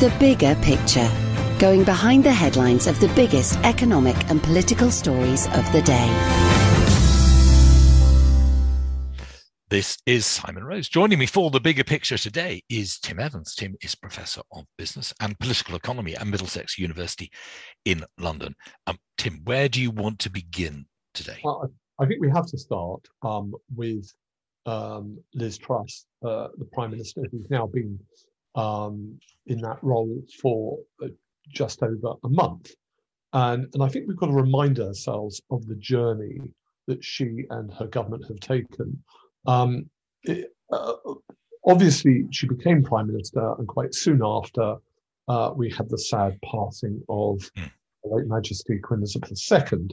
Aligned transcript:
The 0.00 0.08
bigger 0.18 0.54
picture. 0.62 1.10
Going 1.58 1.84
behind 1.84 2.24
the 2.24 2.32
headlines 2.32 2.86
of 2.86 2.98
the 3.00 3.08
biggest 3.08 3.58
economic 3.58 4.16
and 4.30 4.42
political 4.42 4.90
stories 4.90 5.44
of 5.48 5.70
the 5.72 5.82
day. 5.82 6.08
This 9.68 9.98
is 10.06 10.24
Simon 10.24 10.64
Rose. 10.64 10.88
Joining 10.88 11.18
me 11.18 11.26
for 11.26 11.50
the 11.50 11.60
bigger 11.60 11.84
picture 11.84 12.16
today 12.16 12.62
is 12.70 12.98
Tim 12.98 13.20
Evans. 13.20 13.54
Tim 13.54 13.76
is 13.82 13.94
Professor 13.94 14.40
of 14.52 14.64
Business 14.78 15.12
and 15.20 15.38
Political 15.38 15.76
Economy 15.76 16.16
at 16.16 16.26
Middlesex 16.26 16.78
University 16.78 17.30
in 17.84 18.02
London. 18.18 18.54
Um, 18.86 18.96
Tim, 19.18 19.42
where 19.44 19.68
do 19.68 19.82
you 19.82 19.90
want 19.90 20.18
to 20.20 20.30
begin 20.30 20.86
today? 21.12 21.40
Well, 21.44 21.70
I 21.98 22.06
think 22.06 22.22
we 22.22 22.30
have 22.30 22.46
to 22.46 22.56
start 22.56 23.06
um, 23.20 23.52
with 23.76 24.10
um, 24.64 25.18
Liz 25.34 25.58
Truss, 25.58 26.06
uh, 26.24 26.48
the 26.56 26.64
Prime 26.72 26.90
Minister, 26.90 27.20
who's 27.30 27.50
now 27.50 27.66
been 27.66 27.98
um, 28.54 29.18
in 29.46 29.60
that 29.62 29.78
role 29.82 30.22
for 30.40 30.78
uh, 31.02 31.08
just 31.48 31.82
over 31.82 32.14
a 32.24 32.28
month. 32.28 32.70
And, 33.32 33.68
and 33.74 33.82
I 33.82 33.88
think 33.88 34.08
we've 34.08 34.16
got 34.16 34.26
to 34.26 34.32
remind 34.32 34.80
ourselves 34.80 35.40
of 35.50 35.66
the 35.66 35.76
journey 35.76 36.40
that 36.86 37.04
she 37.04 37.44
and 37.50 37.72
her 37.74 37.86
government 37.86 38.26
have 38.28 38.40
taken. 38.40 39.02
Um, 39.46 39.88
it, 40.24 40.52
uh, 40.72 40.94
obviously, 41.64 42.26
she 42.30 42.46
became 42.46 42.82
prime 42.82 43.06
minister, 43.06 43.54
and 43.58 43.68
quite 43.68 43.94
soon 43.94 44.20
after, 44.24 44.76
uh, 45.28 45.52
we 45.54 45.70
had 45.70 45.88
the 45.88 45.98
sad 45.98 46.38
passing 46.42 47.00
of 47.08 47.38
mm. 47.56 47.70
late 48.04 48.26
Majesty 48.26 48.78
Queen 48.78 49.00
Elizabeth 49.00 49.38
II. 49.50 49.88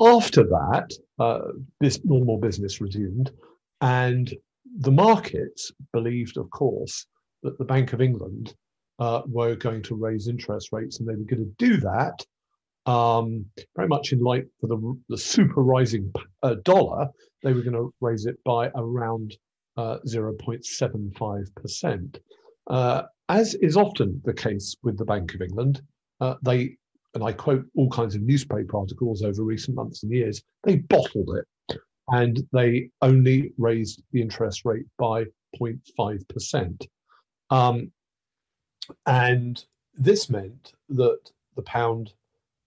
After 0.00 0.44
that, 0.44 0.90
uh, 1.18 1.52
this 1.80 2.00
normal 2.04 2.38
business 2.38 2.80
resumed, 2.80 3.30
and 3.80 4.32
the 4.78 4.90
markets 4.90 5.72
believed, 5.92 6.36
of 6.36 6.50
course, 6.50 7.06
that 7.42 7.58
the 7.58 7.64
Bank 7.64 7.92
of 7.92 8.00
England 8.00 8.54
uh, 8.98 9.22
were 9.26 9.56
going 9.56 9.82
to 9.82 9.94
raise 9.94 10.28
interest 10.28 10.70
rates, 10.72 10.98
and 10.98 11.08
they 11.08 11.14
were 11.14 11.24
going 11.24 11.44
to 11.44 11.54
do 11.58 11.76
that 11.78 12.24
um, 12.86 13.44
very 13.76 13.88
much 13.88 14.12
in 14.12 14.20
light 14.20 14.46
for 14.60 14.66
the, 14.66 14.98
the 15.08 15.18
super 15.18 15.62
rising 15.62 16.12
uh, 16.42 16.56
dollar. 16.64 17.08
They 17.42 17.52
were 17.52 17.62
going 17.62 17.74
to 17.74 17.94
raise 18.00 18.26
it 18.26 18.36
by 18.44 18.70
around 18.74 19.36
uh, 19.76 19.98
0.75%. 20.06 22.18
Uh, 22.66 23.02
as 23.28 23.54
is 23.56 23.76
often 23.76 24.20
the 24.24 24.34
case 24.34 24.76
with 24.82 24.98
the 24.98 25.04
Bank 25.04 25.34
of 25.34 25.42
England, 25.42 25.82
uh, 26.20 26.34
they, 26.42 26.76
and 27.14 27.24
I 27.24 27.32
quote 27.32 27.64
all 27.76 27.90
kinds 27.90 28.14
of 28.14 28.22
newspaper 28.22 28.76
articles 28.76 29.22
over 29.22 29.42
recent 29.42 29.76
months 29.76 30.02
and 30.02 30.12
years, 30.12 30.42
they 30.64 30.76
bottled 30.76 31.36
it 31.36 31.78
and 32.08 32.40
they 32.52 32.90
only 33.02 33.52
raised 33.56 34.02
the 34.12 34.20
interest 34.20 34.64
rate 34.64 34.84
by 34.98 35.24
0.5%. 35.60 36.86
Um, 37.50 37.92
and 39.06 39.62
this 39.94 40.30
meant 40.30 40.72
that 40.88 41.20
the 41.56 41.62
pound 41.62 42.12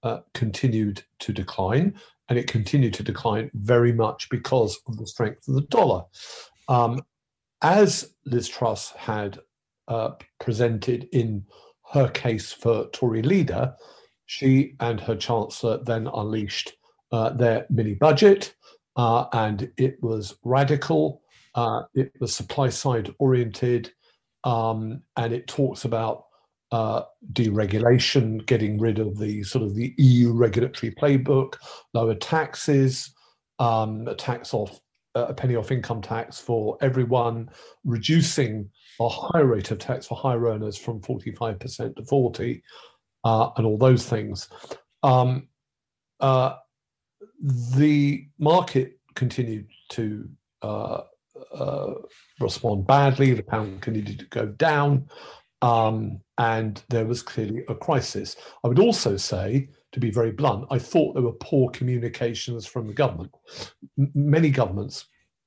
uh, 0.03 0.20
continued 0.34 1.04
to 1.20 1.33
decline, 1.33 1.95
and 2.30 2.38
it 2.38 2.48
continued 2.48 2.93
to 2.95 3.04
decline 3.04 3.49
very 3.54 3.93
much 3.93 4.30
because 4.30 4.80
of 4.88 4.98
the 4.98 5.08
strength 5.08 5.48
of 5.48 5.55
the 5.55 5.61
dollar. 5.61 6.04
Um, 6.67 7.02
as 7.61 8.14
Liz 8.26 8.48
Truss 8.48 8.92
had 8.92 9.39
uh, 9.88 10.11
presented 10.39 11.08
in 11.11 11.45
her 11.93 12.10
case 12.10 12.52
for 12.52 12.88
Tory 12.88 13.22
leader, 13.22 13.73
she 14.26 14.76
and 14.80 14.99
her 14.99 15.16
chancellor 15.16 15.83
then 15.83 16.08
unleashed 16.14 16.73
uh, 17.11 17.30
their 17.30 17.66
mini 17.70 17.93
budget, 17.93 18.55
uh, 18.95 19.26
and 19.33 19.72
it 19.77 20.02
was 20.02 20.36
radical. 20.43 21.22
Uh, 21.55 21.83
it 21.93 22.11
was 22.20 22.36
supply 22.36 22.70
side 22.70 23.14
oriented 23.20 23.92
um, 24.43 25.02
and 25.17 25.33
it 25.33 25.48
talks 25.48 25.86
about 25.86 26.26
uh, 26.71 27.04
deregulation, 27.33 28.45
getting 28.45 28.80
rid 28.80 28.99
of 28.99 29.17
the 29.17 29.43
sort 29.43 29.64
of 29.64 29.76
the 29.76 29.93
EU 29.98 30.33
regulatory 30.33 30.92
playbook, 30.92 31.55
lower 31.93 32.15
taxes, 32.15 33.14
um, 33.59 34.08
a 34.08 34.15
tax 34.15 34.54
off 34.54 34.80
uh, 35.15 35.27
a 35.30 35.33
penny 35.33 35.55
off 35.55 35.71
income 35.71 36.02
tax 36.02 36.39
for 36.39 36.77
everyone, 36.81 37.49
reducing 37.83 38.70
a 38.99 39.08
higher 39.08 39.45
rate 39.45 39.70
of 39.70 39.77
tax 39.77 40.08
for 40.08 40.15
higher 40.17 40.48
earners 40.48 40.75
from 40.75 40.99
45% 41.02 41.95
to 41.95 42.04
40, 42.05 42.64
uh, 43.23 43.49
and 43.55 43.65
all 43.65 43.77
those 43.77 44.08
things. 44.08 44.49
Um, 45.04 45.48
uh, 46.20 46.55
the 47.75 48.27
market 48.39 48.99
continued 49.14 49.67
to 49.89 50.27
uh, 51.54 51.93
respond 52.39 52.87
badly. 52.87 53.33
The 53.33 53.43
pound 53.43 53.81
continued 53.81 54.20
to 54.20 54.26
go 54.26 54.48
down, 54.48 55.08
um, 55.61 56.21
and 56.37 56.81
there 56.89 57.05
was 57.05 57.21
clearly 57.21 57.64
a 57.70 57.76
crisis. 57.76 58.36
I 58.64 58.67
would 58.67 58.80
also 58.80 59.17
say, 59.17 59.70
to 59.92 59.99
be 59.99 60.11
very 60.11 60.31
blunt, 60.31 60.65
I 60.71 60.80
thought 60.80 61.14
there 61.14 61.23
were 61.23 61.33
poor 61.33 61.70
communications 61.71 62.65
from 62.65 62.87
the 62.87 62.93
government. 62.93 63.31
M- 63.98 64.11
many 64.15 64.49
governments 64.49 65.05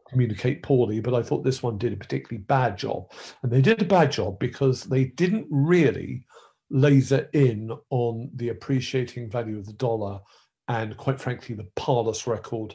communicate 0.09 0.63
poorly, 0.63 1.01
but 1.01 1.15
I 1.15 1.23
thought 1.23 1.45
this 1.45 1.63
one 1.63 1.79
did 1.79 1.93
a 1.93 1.97
particularly 1.97 2.45
bad 2.45 2.79
job. 2.79 3.11
And 3.43 3.51
they 3.51 3.61
did 3.61 3.83
a 3.83 3.87
bad 3.87 4.13
job 4.13 4.39
because 4.39 4.85
they 4.85 5.07
didn't 5.07 5.47
really 5.51 6.25
laser 6.71 7.29
in 7.33 7.71
on 7.91 8.31
the 8.35 8.51
appreciating 8.51 9.31
value 9.31 9.59
of 9.59 9.67
the 9.67 9.73
dollar 9.73 10.21
and, 10.69 10.97
quite 10.97 11.21
frankly, 11.21 11.55
the 11.55 11.69
parlous 11.77 12.27
record 12.27 12.75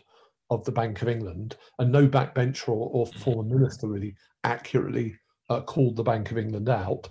of 0.51 0.63
the 0.65 0.71
Bank 0.71 1.01
of 1.01 1.07
England, 1.07 1.55
and 1.79 1.91
no 1.91 2.07
backbencher 2.07 2.67
or, 2.67 2.89
or 2.91 3.07
former 3.07 3.43
minister 3.43 3.87
really 3.87 4.15
accurately 4.43 5.15
uh, 5.49 5.61
called 5.61 5.95
the 5.95 6.03
Bank 6.03 6.29
of 6.29 6.37
England 6.37 6.69
out, 6.69 7.09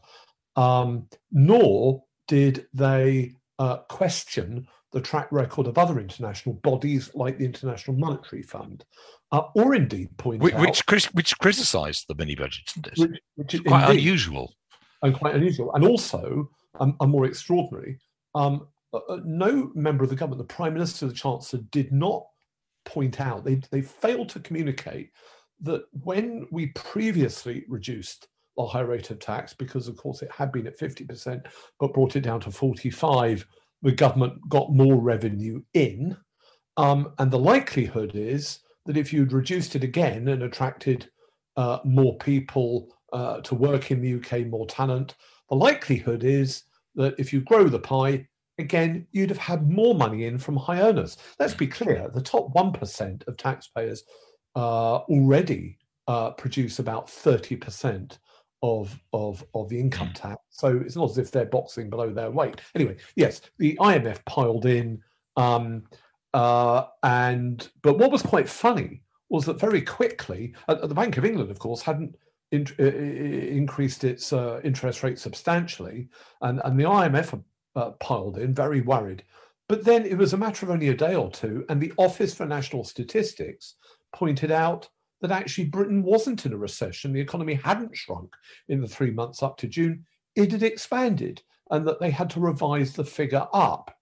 um, 0.56 1.08
nor 1.32 2.04
did 2.28 2.66
they 2.72 3.34
uh, 3.58 3.78
question 3.88 4.68
the 4.92 5.00
track 5.00 5.28
record 5.30 5.66
of 5.66 5.78
other 5.78 6.00
international 6.00 6.54
bodies 6.56 7.10
like 7.14 7.38
the 7.38 7.44
International 7.44 7.96
Monetary 7.96 8.42
Fund, 8.42 8.84
uh, 9.32 9.42
or 9.54 9.74
indeed 9.74 10.16
point 10.16 10.42
which, 10.42 10.54
out 10.54 10.82
which, 10.90 11.06
which 11.06 11.38
criticised 11.38 12.06
the 12.08 12.14
mini 12.16 12.34
budget, 12.34 12.72
didn't 12.74 12.86
it? 12.88 12.98
Which, 12.98 13.20
which 13.36 13.54
is 13.54 13.60
quite 13.60 13.90
indeed, 13.90 14.00
unusual, 14.00 14.54
and 15.02 15.14
quite 15.14 15.34
unusual, 15.34 15.72
and 15.74 15.84
also 15.84 16.50
um, 16.78 16.96
and 17.00 17.10
more 17.10 17.24
extraordinary. 17.26 17.98
Um, 18.34 18.68
uh, 18.92 18.98
uh, 19.08 19.20
no 19.24 19.70
member 19.74 20.02
of 20.02 20.10
the 20.10 20.16
government, 20.16 20.46
the 20.46 20.54
Prime 20.54 20.74
Minister, 20.74 21.06
the 21.06 21.14
Chancellor, 21.14 21.60
did 21.70 21.92
not 21.92 22.26
point 22.84 23.20
out, 23.20 23.44
they, 23.44 23.60
they 23.70 23.82
failed 23.82 24.28
to 24.30 24.40
communicate 24.40 25.10
that 25.60 25.84
when 26.04 26.46
we 26.50 26.68
previously 26.68 27.64
reduced 27.68 28.28
the 28.56 28.64
high 28.64 28.80
rate 28.80 29.10
of 29.10 29.18
tax, 29.18 29.54
because 29.54 29.88
of 29.88 29.96
course 29.96 30.22
it 30.22 30.30
had 30.30 30.52
been 30.52 30.66
at 30.66 30.78
50%, 30.78 31.46
but 31.78 31.94
brought 31.94 32.16
it 32.16 32.22
down 32.22 32.40
to 32.40 32.50
45, 32.50 33.46
the 33.82 33.92
government 33.92 34.34
got 34.48 34.72
more 34.72 34.96
revenue 34.96 35.62
in. 35.74 36.16
Um, 36.76 37.12
and 37.18 37.30
the 37.30 37.38
likelihood 37.38 38.12
is 38.14 38.60
that 38.86 38.96
if 38.96 39.12
you'd 39.12 39.32
reduced 39.32 39.76
it 39.76 39.84
again 39.84 40.28
and 40.28 40.42
attracted 40.42 41.10
uh, 41.56 41.78
more 41.84 42.16
people 42.18 42.88
uh, 43.12 43.40
to 43.40 43.54
work 43.54 43.90
in 43.90 44.00
the 44.00 44.14
UK, 44.14 44.46
more 44.46 44.66
talent, 44.66 45.16
the 45.48 45.56
likelihood 45.56 46.24
is 46.24 46.64
that 46.94 47.14
if 47.18 47.32
you 47.32 47.40
grow 47.40 47.68
the 47.68 47.78
pie, 47.78 48.26
again, 48.60 49.06
you'd 49.12 49.30
have 49.30 49.38
had 49.38 49.70
more 49.70 49.94
money 49.94 50.24
in 50.24 50.38
from 50.38 50.56
high 50.56 50.80
earners. 50.80 51.16
Let's 51.38 51.54
be 51.54 51.66
clear 51.66 52.08
the 52.12 52.22
top 52.22 52.52
1% 52.54 53.26
of 53.26 53.36
taxpayers 53.36 54.04
uh, 54.56 54.96
already 54.98 55.78
uh, 56.06 56.30
produce 56.32 56.78
about 56.78 57.06
30% 57.06 58.18
of, 58.62 58.98
of, 59.12 59.44
of 59.54 59.68
the 59.68 59.80
income 59.80 60.12
tax. 60.14 60.40
So 60.50 60.80
it's 60.84 60.96
not 60.96 61.10
as 61.10 61.18
if 61.18 61.30
they're 61.30 61.46
boxing 61.46 61.90
below 61.90 62.12
their 62.12 62.30
weight. 62.30 62.60
Anyway, 62.74 62.96
yes, 63.16 63.40
the 63.58 63.76
IMF 63.80 64.24
piled 64.24 64.66
in. 64.66 65.02
Um, 65.36 65.84
uh, 66.34 66.84
and 67.02 67.68
but 67.82 67.98
what 67.98 68.12
was 68.12 68.22
quite 68.22 68.48
funny 68.48 69.02
was 69.30 69.46
that 69.46 69.58
very 69.60 69.82
quickly, 69.82 70.54
uh, 70.68 70.74
the 70.74 70.94
Bank 70.94 71.16
of 71.16 71.24
England, 71.24 71.50
of 71.50 71.58
course, 71.58 71.82
hadn't 71.82 72.16
in, 72.52 72.66
uh, 72.78 72.84
increased 72.84 74.04
its 74.04 74.32
uh, 74.32 74.60
interest 74.64 75.02
rate 75.02 75.18
substantially, 75.18 76.08
and, 76.42 76.60
and 76.64 76.78
the 76.78 76.84
IMF 76.84 77.42
uh, 77.76 77.90
piled 77.92 78.38
in, 78.38 78.54
very 78.54 78.80
worried. 78.80 79.24
But 79.68 79.84
then 79.84 80.04
it 80.04 80.18
was 80.18 80.32
a 80.32 80.38
matter 80.38 80.66
of 80.66 80.70
only 80.70 80.88
a 80.88 80.94
day 80.94 81.14
or 81.14 81.30
two, 81.30 81.64
and 81.68 81.80
the 81.80 81.92
Office 81.96 82.34
for 82.34 82.46
National 82.46 82.84
Statistics 82.84 83.76
pointed 84.12 84.50
out 84.50 84.88
that 85.20 85.30
actually 85.30 85.66
Britain 85.66 86.02
wasn't 86.02 86.44
in 86.46 86.52
a 86.52 86.56
recession. 86.56 87.12
The 87.12 87.20
economy 87.20 87.54
hadn't 87.54 87.96
shrunk 87.96 88.34
in 88.68 88.80
the 88.80 88.88
three 88.88 89.10
months 89.10 89.42
up 89.42 89.56
to 89.58 89.68
June, 89.68 90.04
it 90.34 90.52
had 90.52 90.62
expanded, 90.62 91.42
and 91.70 91.86
that 91.86 92.00
they 92.00 92.10
had 92.10 92.30
to 92.30 92.40
revise 92.40 92.94
the 92.94 93.04
figure 93.04 93.46
up. 93.52 93.96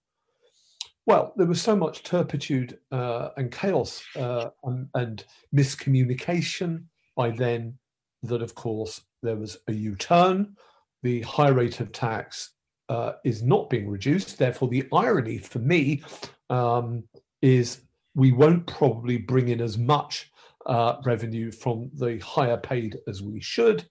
Well, 1.05 1.33
there 1.35 1.47
was 1.47 1.61
so 1.61 1.75
much 1.75 2.03
turpitude 2.03 2.77
uh, 2.91 3.29
and 3.35 3.51
chaos 3.51 4.03
uh, 4.15 4.49
and, 4.63 4.89
and 4.93 5.25
miscommunication 5.55 6.83
by 7.15 7.31
then 7.31 7.77
that, 8.23 8.41
of 8.41 8.55
course, 8.55 9.01
there 9.21 9.35
was 9.35 9.57
a 9.67 9.73
U 9.73 9.95
turn. 9.95 10.55
The 11.01 11.21
high 11.21 11.49
rate 11.49 11.79
of 11.79 11.91
tax 11.91 12.51
uh, 12.89 13.13
is 13.23 13.41
not 13.43 13.69
being 13.69 13.89
reduced. 13.89 14.37
Therefore, 14.37 14.67
the 14.67 14.87
irony 14.91 15.37
for 15.37 15.59
me 15.59 16.03
um, 16.49 17.03
is 17.41 17.81
we 18.15 18.31
won't 18.31 18.67
probably 18.67 19.17
bring 19.17 19.49
in 19.49 19.61
as 19.61 19.77
much 19.77 20.31
uh, 20.65 20.95
revenue 21.05 21.51
from 21.51 21.89
the 21.93 22.19
higher 22.19 22.57
paid 22.57 22.97
as 23.07 23.21
we 23.21 23.39
should. 23.39 23.87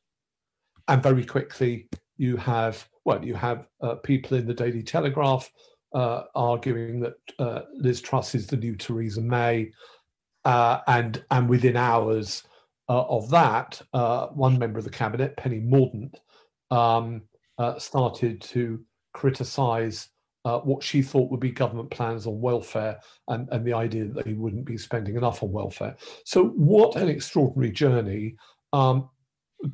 And 0.88 1.02
very 1.02 1.24
quickly, 1.24 1.88
you 2.16 2.36
have 2.36 2.88
well, 3.04 3.24
you 3.24 3.34
have 3.34 3.68
uh, 3.80 3.94
people 3.94 4.36
in 4.36 4.46
the 4.46 4.52
Daily 4.52 4.82
Telegraph 4.82 5.50
uh, 5.94 6.24
arguing 6.34 7.00
that 7.00 7.14
uh, 7.38 7.62
Liz 7.72 8.02
Truss 8.02 8.34
is 8.34 8.46
the 8.46 8.56
new 8.56 8.76
Theresa 8.76 9.22
May, 9.22 9.72
uh, 10.44 10.80
and 10.86 11.24
and 11.30 11.48
within 11.48 11.76
hours 11.76 12.42
uh, 12.88 13.04
of 13.04 13.30
that, 13.30 13.80
one 14.34 14.58
member 14.58 14.78
of 14.78 14.84
the 14.84 14.90
cabinet, 14.90 15.36
Penny 15.36 15.60
Mordaunt, 15.60 16.16
um, 16.70 17.22
started 17.78 18.42
to 18.42 18.84
criticise 19.12 20.08
uh, 20.44 20.58
what 20.60 20.82
she 20.82 21.02
thought 21.02 21.30
would 21.30 21.40
be 21.40 21.50
government 21.50 21.90
plans 21.90 22.26
on 22.26 22.40
welfare 22.40 22.98
and, 23.28 23.48
and 23.50 23.64
the 23.64 23.72
idea 23.72 24.06
that 24.06 24.24
they 24.24 24.32
wouldn't 24.32 24.64
be 24.64 24.78
spending 24.78 25.16
enough 25.16 25.42
on 25.42 25.52
welfare. 25.52 25.96
So, 26.24 26.46
what 26.48 26.96
an 26.96 27.08
extraordinary 27.08 27.72
journey. 27.72 28.36
Um, 28.72 29.10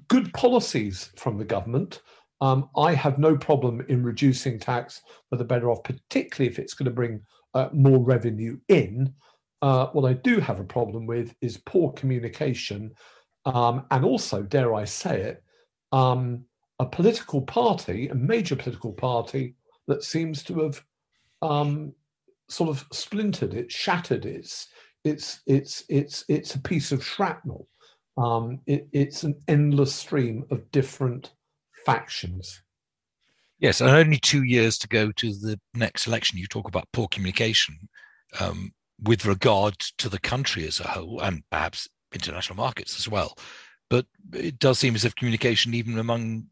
good 0.09 0.33
policies 0.33 1.11
from 1.17 1.39
the 1.39 1.45
government. 1.45 2.01
Um, 2.41 2.71
I 2.77 2.95
have 2.95 3.19
no 3.19 3.37
problem 3.37 3.85
in 3.89 4.03
reducing 4.03 4.59
tax 4.59 5.03
for 5.29 5.37
the 5.37 5.45
better 5.45 5.71
off, 5.71 5.85
particularly 5.85 6.51
if 6.51 6.59
it's 6.59 6.75
going 6.75 6.87
to 6.87 6.91
bring 6.91 7.21
uh, 7.55 7.69
more 7.73 7.99
revenue 7.99 8.59
in. 8.69 9.13
Uh, 9.63 9.87
what 9.89 10.09
I 10.09 10.15
do 10.15 10.41
have 10.41 10.61
a 10.61 10.65
problem 10.65 11.07
with 11.07 11.35
is 11.41 11.59
poor 11.59 11.93
communication 11.93 12.95
um, 13.47 13.85
and 13.91 14.05
also, 14.05 14.43
dare 14.43 14.75
I 14.75 14.85
say 14.85 15.21
it, 15.21 15.45
um, 15.93 16.45
a 16.79 16.87
political 16.87 17.43
party, 17.43 18.09
a 18.09 18.15
major 18.15 18.57
political 18.57 18.93
party, 18.93 19.55
that 19.87 20.03
seems 20.03 20.43
to 20.45 20.61
have 20.61 20.83
um, 21.43 21.93
sort 22.49 22.71
of 22.71 22.85
splintered 22.93 23.55
it, 23.55 23.71
shattered 23.71 24.25
its 24.25 24.69
it's 25.05 25.41
it's 25.47 25.85
it's 25.89 26.25
it's 26.29 26.55
a 26.55 26.61
piece 26.61 26.91
of 26.91 27.05
shrapnel. 27.05 27.69
Um, 28.17 28.61
it, 28.67 28.89
it's 28.93 29.23
an 29.23 29.35
endless 29.49 29.95
stream 29.95 30.45
of 30.51 30.71
different 30.71 31.33
factions. 31.85 32.63
Yes, 33.59 33.81
and 33.81 33.91
only 33.91 34.19
two 34.19 34.45
years 34.45 34.79
to 34.79 34.89
go 34.89 35.13
to 35.13 35.33
the 35.33 35.61
next 35.75 36.07
election. 36.07 36.39
You 36.39 36.47
talk 36.47 36.69
about 36.69 36.89
poor 36.93 37.07
communication 37.09 37.77
um, 38.41 38.73
with 39.03 39.27
regard 39.27 39.79
to 39.99 40.09
the 40.09 40.19
country 40.19 40.67
as 40.67 40.81
a 40.81 40.89
whole, 40.89 41.21
and 41.21 41.43
perhaps 41.51 41.89
international 42.13 42.57
markets 42.57 42.99
as 42.99 43.09
well. 43.09 43.37
But 43.91 44.07
it 44.33 44.59
does 44.59 44.79
seem 44.79 44.95
as 44.95 45.05
if 45.05 45.15
communication, 45.15 45.75
even 45.75 45.99
among 45.99 46.47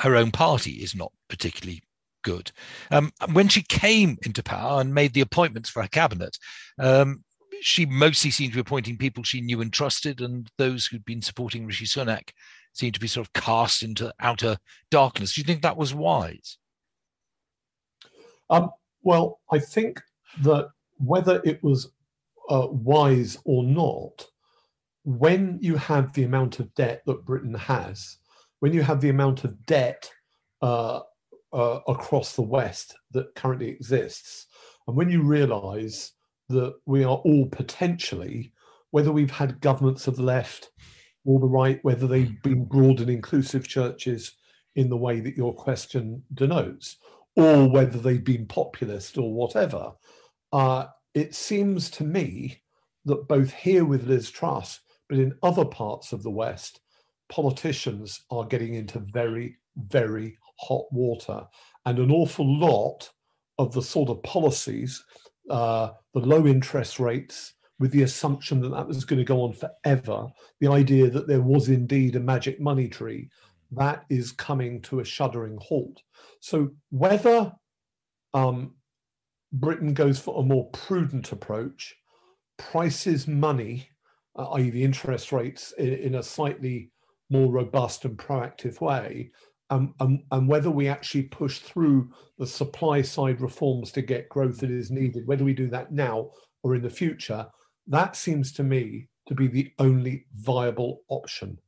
her 0.00 0.16
own 0.16 0.30
party, 0.30 0.72
is 0.72 0.94
not 0.94 1.12
particularly 1.28 1.82
good. 2.22 2.50
Um, 2.90 3.12
when 3.32 3.48
she 3.48 3.62
came 3.62 4.18
into 4.24 4.42
power 4.42 4.80
and 4.80 4.92
made 4.92 5.14
the 5.14 5.20
appointments 5.20 5.70
for 5.70 5.82
her 5.82 5.88
cabinet, 5.88 6.36
um, 6.78 7.22
she 7.60 7.86
mostly 7.86 8.30
seemed 8.30 8.52
to 8.52 8.56
be 8.56 8.60
appointing 8.60 8.98
people 8.98 9.22
she 9.22 9.40
knew 9.40 9.60
and 9.60 9.72
trusted, 9.72 10.20
and 10.20 10.50
those 10.58 10.86
who'd 10.86 11.04
been 11.04 11.22
supporting 11.22 11.66
Rishi 11.66 11.86
Sunak 11.86 12.30
seemed 12.72 12.94
to 12.94 13.00
be 13.00 13.06
sort 13.06 13.26
of 13.26 13.32
cast 13.32 13.82
into 13.82 14.12
outer 14.20 14.58
darkness. 14.90 15.34
Do 15.34 15.40
you 15.40 15.46
think 15.46 15.62
that 15.62 15.76
was 15.76 15.94
wise? 15.94 16.58
Um, 18.50 18.70
well, 19.02 19.40
I 19.50 19.58
think 19.58 20.02
that 20.42 20.68
whether 20.98 21.40
it 21.44 21.62
was 21.62 21.90
uh, 22.50 22.66
wise 22.70 23.38
or 23.44 23.64
not, 23.64 24.26
when 25.04 25.58
you 25.60 25.76
have 25.76 26.12
the 26.12 26.24
amount 26.24 26.60
of 26.60 26.74
debt 26.74 27.02
that 27.06 27.24
Britain 27.24 27.54
has, 27.54 28.18
when 28.60 28.72
you 28.72 28.82
have 28.82 29.00
the 29.00 29.10
amount 29.10 29.44
of 29.44 29.66
debt 29.66 30.10
uh, 30.62 31.00
uh, 31.52 31.80
across 31.88 32.34
the 32.34 32.42
West 32.42 32.94
that 33.12 33.34
currently 33.34 33.68
exists. 33.68 34.46
And 34.86 34.96
when 34.96 35.10
you 35.10 35.22
realize 35.22 36.12
that 36.48 36.74
we 36.86 37.04
are 37.04 37.16
all 37.16 37.46
potentially, 37.46 38.52
whether 38.90 39.12
we've 39.12 39.30
had 39.30 39.60
governments 39.60 40.06
of 40.06 40.16
the 40.16 40.22
left 40.22 40.70
or 41.24 41.40
the 41.40 41.46
right, 41.46 41.80
whether 41.82 42.06
they've 42.06 42.40
been 42.42 42.64
broad 42.64 43.00
and 43.00 43.10
inclusive 43.10 43.66
churches 43.66 44.32
in 44.76 44.88
the 44.88 44.96
way 44.96 45.20
that 45.20 45.36
your 45.36 45.54
question 45.54 46.22
denotes, 46.34 46.96
or 47.34 47.68
whether 47.68 47.98
they've 47.98 48.24
been 48.24 48.46
populist 48.46 49.18
or 49.18 49.32
whatever, 49.34 49.92
uh, 50.52 50.86
it 51.14 51.34
seems 51.34 51.90
to 51.90 52.04
me 52.04 52.62
that 53.04 53.28
both 53.28 53.52
here 53.52 53.84
with 53.84 54.06
Liz 54.06 54.30
Truss, 54.30 54.80
but 55.08 55.18
in 55.18 55.34
other 55.42 55.64
parts 55.64 56.12
of 56.12 56.22
the 56.22 56.30
West, 56.30 56.80
politicians 57.28 58.24
are 58.30 58.44
getting 58.44 58.74
into 58.74 58.98
very, 58.98 59.56
very 59.76 60.38
hot 60.58 60.84
water. 60.92 61.42
And 61.84 61.98
an 61.98 62.10
awful 62.10 62.58
lot 62.58 63.08
of 63.58 63.72
the 63.72 63.82
sort 63.82 64.10
of 64.10 64.22
policies, 64.22 65.04
uh, 65.50 65.90
the 66.14 66.20
low 66.20 66.46
interest 66.46 66.98
rates, 66.98 67.54
with 67.78 67.90
the 67.92 68.02
assumption 68.02 68.60
that 68.60 68.70
that 68.70 68.86
was 68.86 69.04
going 69.04 69.18
to 69.18 69.24
go 69.24 69.42
on 69.42 69.52
forever, 69.52 70.26
the 70.60 70.68
idea 70.68 71.10
that 71.10 71.28
there 71.28 71.42
was 71.42 71.68
indeed 71.68 72.16
a 72.16 72.20
magic 72.20 72.58
money 72.60 72.88
tree, 72.88 73.28
that 73.72 74.04
is 74.08 74.32
coming 74.32 74.80
to 74.80 75.00
a 75.00 75.04
shuddering 75.04 75.58
halt. 75.60 76.00
So 76.40 76.70
whether 76.90 77.52
um, 78.32 78.74
Britain 79.52 79.92
goes 79.92 80.18
for 80.18 80.40
a 80.40 80.44
more 80.44 80.70
prudent 80.70 81.32
approach, 81.32 81.94
prices 82.56 83.26
money, 83.26 83.90
uh, 84.36 84.50
i.e., 84.52 84.70
the 84.70 84.84
interest 84.84 85.32
rates, 85.32 85.72
in, 85.78 85.92
in, 85.92 86.14
a 86.14 86.22
slightly 86.22 86.90
more 87.30 87.50
robust 87.50 88.04
and 88.04 88.16
proactive 88.16 88.80
way, 88.80 89.30
and, 89.70 89.92
and, 90.00 90.22
and 90.30 90.48
whether 90.48 90.70
we 90.70 90.88
actually 90.88 91.24
push 91.24 91.58
through 91.58 92.10
the 92.38 92.46
supply 92.46 93.02
side 93.02 93.40
reforms 93.40 93.90
to 93.92 94.02
get 94.02 94.28
growth 94.28 94.58
that 94.58 94.70
is 94.70 94.90
needed, 94.90 95.26
whether 95.26 95.44
we 95.44 95.54
do 95.54 95.68
that 95.68 95.92
now 95.92 96.30
or 96.62 96.74
in 96.74 96.82
the 96.82 96.90
future, 96.90 97.46
that 97.88 98.16
seems 98.16 98.52
to 98.52 98.62
me 98.62 99.08
to 99.26 99.34
be 99.34 99.48
the 99.48 99.72
only 99.78 100.26
viable 100.34 101.00
option. 101.08 101.58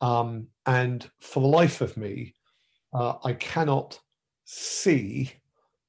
Um, 0.00 0.48
and 0.66 1.08
for 1.20 1.40
the 1.40 1.48
life 1.48 1.80
of 1.80 1.96
me, 1.96 2.34
uh, 2.92 3.14
I 3.24 3.32
cannot 3.34 3.98
see 4.44 5.32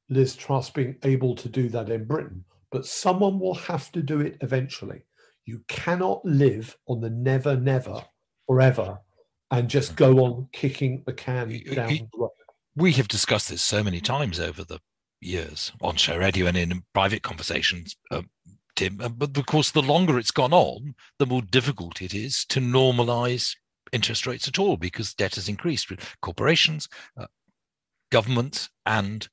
Liz 0.09 0.35
Truss 0.35 0.69
being 0.69 0.97
able 1.03 1.35
to 1.35 1.49
do 1.49 1.69
that 1.69 1.89
in 1.89 2.05
Britain. 2.05 2.45
But 2.71 2.85
someone 2.85 3.39
will 3.39 3.55
have 3.55 3.91
to 3.91 4.01
do 4.01 4.21
it 4.21 4.37
eventually. 4.41 5.03
You 5.45 5.61
cannot 5.67 6.23
live 6.25 6.75
on 6.87 7.01
the 7.01 7.09
never, 7.09 7.55
never 7.55 8.03
forever 8.47 8.99
and 9.53 9.69
just 9.69 9.95
go 9.95 10.17
on 10.25 10.47
kicking 10.51 11.03
the 11.05 11.13
can 11.13 11.47
down 11.75 11.87
the 11.87 12.07
road. 12.17 12.31
We 12.75 12.93
have 12.93 13.07
discussed 13.07 13.49
this 13.49 13.61
so 13.61 13.83
many 13.83 14.01
times 14.01 14.39
over 14.39 14.63
the 14.63 14.79
years 15.21 15.71
on 15.79 15.95
show 15.95 16.17
radio 16.17 16.47
and 16.47 16.57
in 16.57 16.83
private 16.95 17.21
conversations, 17.21 17.95
uh, 18.09 18.23
Tim. 18.75 18.99
Uh, 18.99 19.09
but 19.09 19.37
of 19.37 19.45
course, 19.45 19.69
the 19.69 19.83
longer 19.83 20.17
it's 20.17 20.31
gone 20.31 20.53
on, 20.53 20.95
the 21.19 21.27
more 21.27 21.43
difficult 21.43 22.01
it 22.01 22.15
is 22.15 22.45
to 22.45 22.59
normalize 22.59 23.55
interest 23.91 24.25
rates 24.25 24.47
at 24.47 24.57
all 24.57 24.75
because 24.75 25.13
debt 25.13 25.35
has 25.35 25.47
increased 25.47 25.87
with 25.91 26.15
corporations, 26.23 26.89
uh, 27.15 27.27
governments, 28.11 28.69
and 28.87 29.29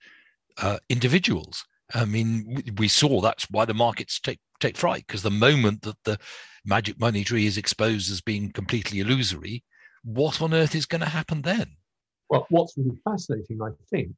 uh, 0.59 0.79
individuals. 0.91 1.65
I 1.95 2.05
mean, 2.05 2.63
we 2.77 2.89
saw 2.89 3.23
that's 3.23 3.47
why 3.51 3.65
the 3.65 3.73
markets 3.73 4.21
take 4.21 4.41
take 4.61 4.77
fright 4.77 5.07
because 5.07 5.23
the 5.23 5.31
moment 5.31 5.81
that 5.83 5.97
the 6.05 6.19
magic 6.67 7.01
money 7.01 7.25
tree 7.25 7.47
is 7.47 7.57
exposed 7.57 8.13
as 8.13 8.21
being 8.21 8.53
completely 8.53 9.01
illusory, 9.01 9.65
what 10.05 10.41
on 10.41 10.55
earth 10.55 10.75
is 10.75 10.87
going 10.87 11.01
to 11.01 11.09
happen 11.09 11.43
then? 11.43 11.67
Well, 12.29 12.47
what's 12.51 12.77
really 12.77 12.99
fascinating, 13.05 13.61
I 13.63 13.71
think, 13.91 14.15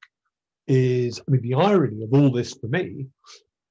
is 0.67 1.21
I 1.21 1.31
mean, 1.31 1.43
the 1.43 1.55
irony 1.55 2.05
of 2.05 2.13
all 2.13 2.31
this 2.31 2.55
for 2.55 2.69
me 2.69 3.07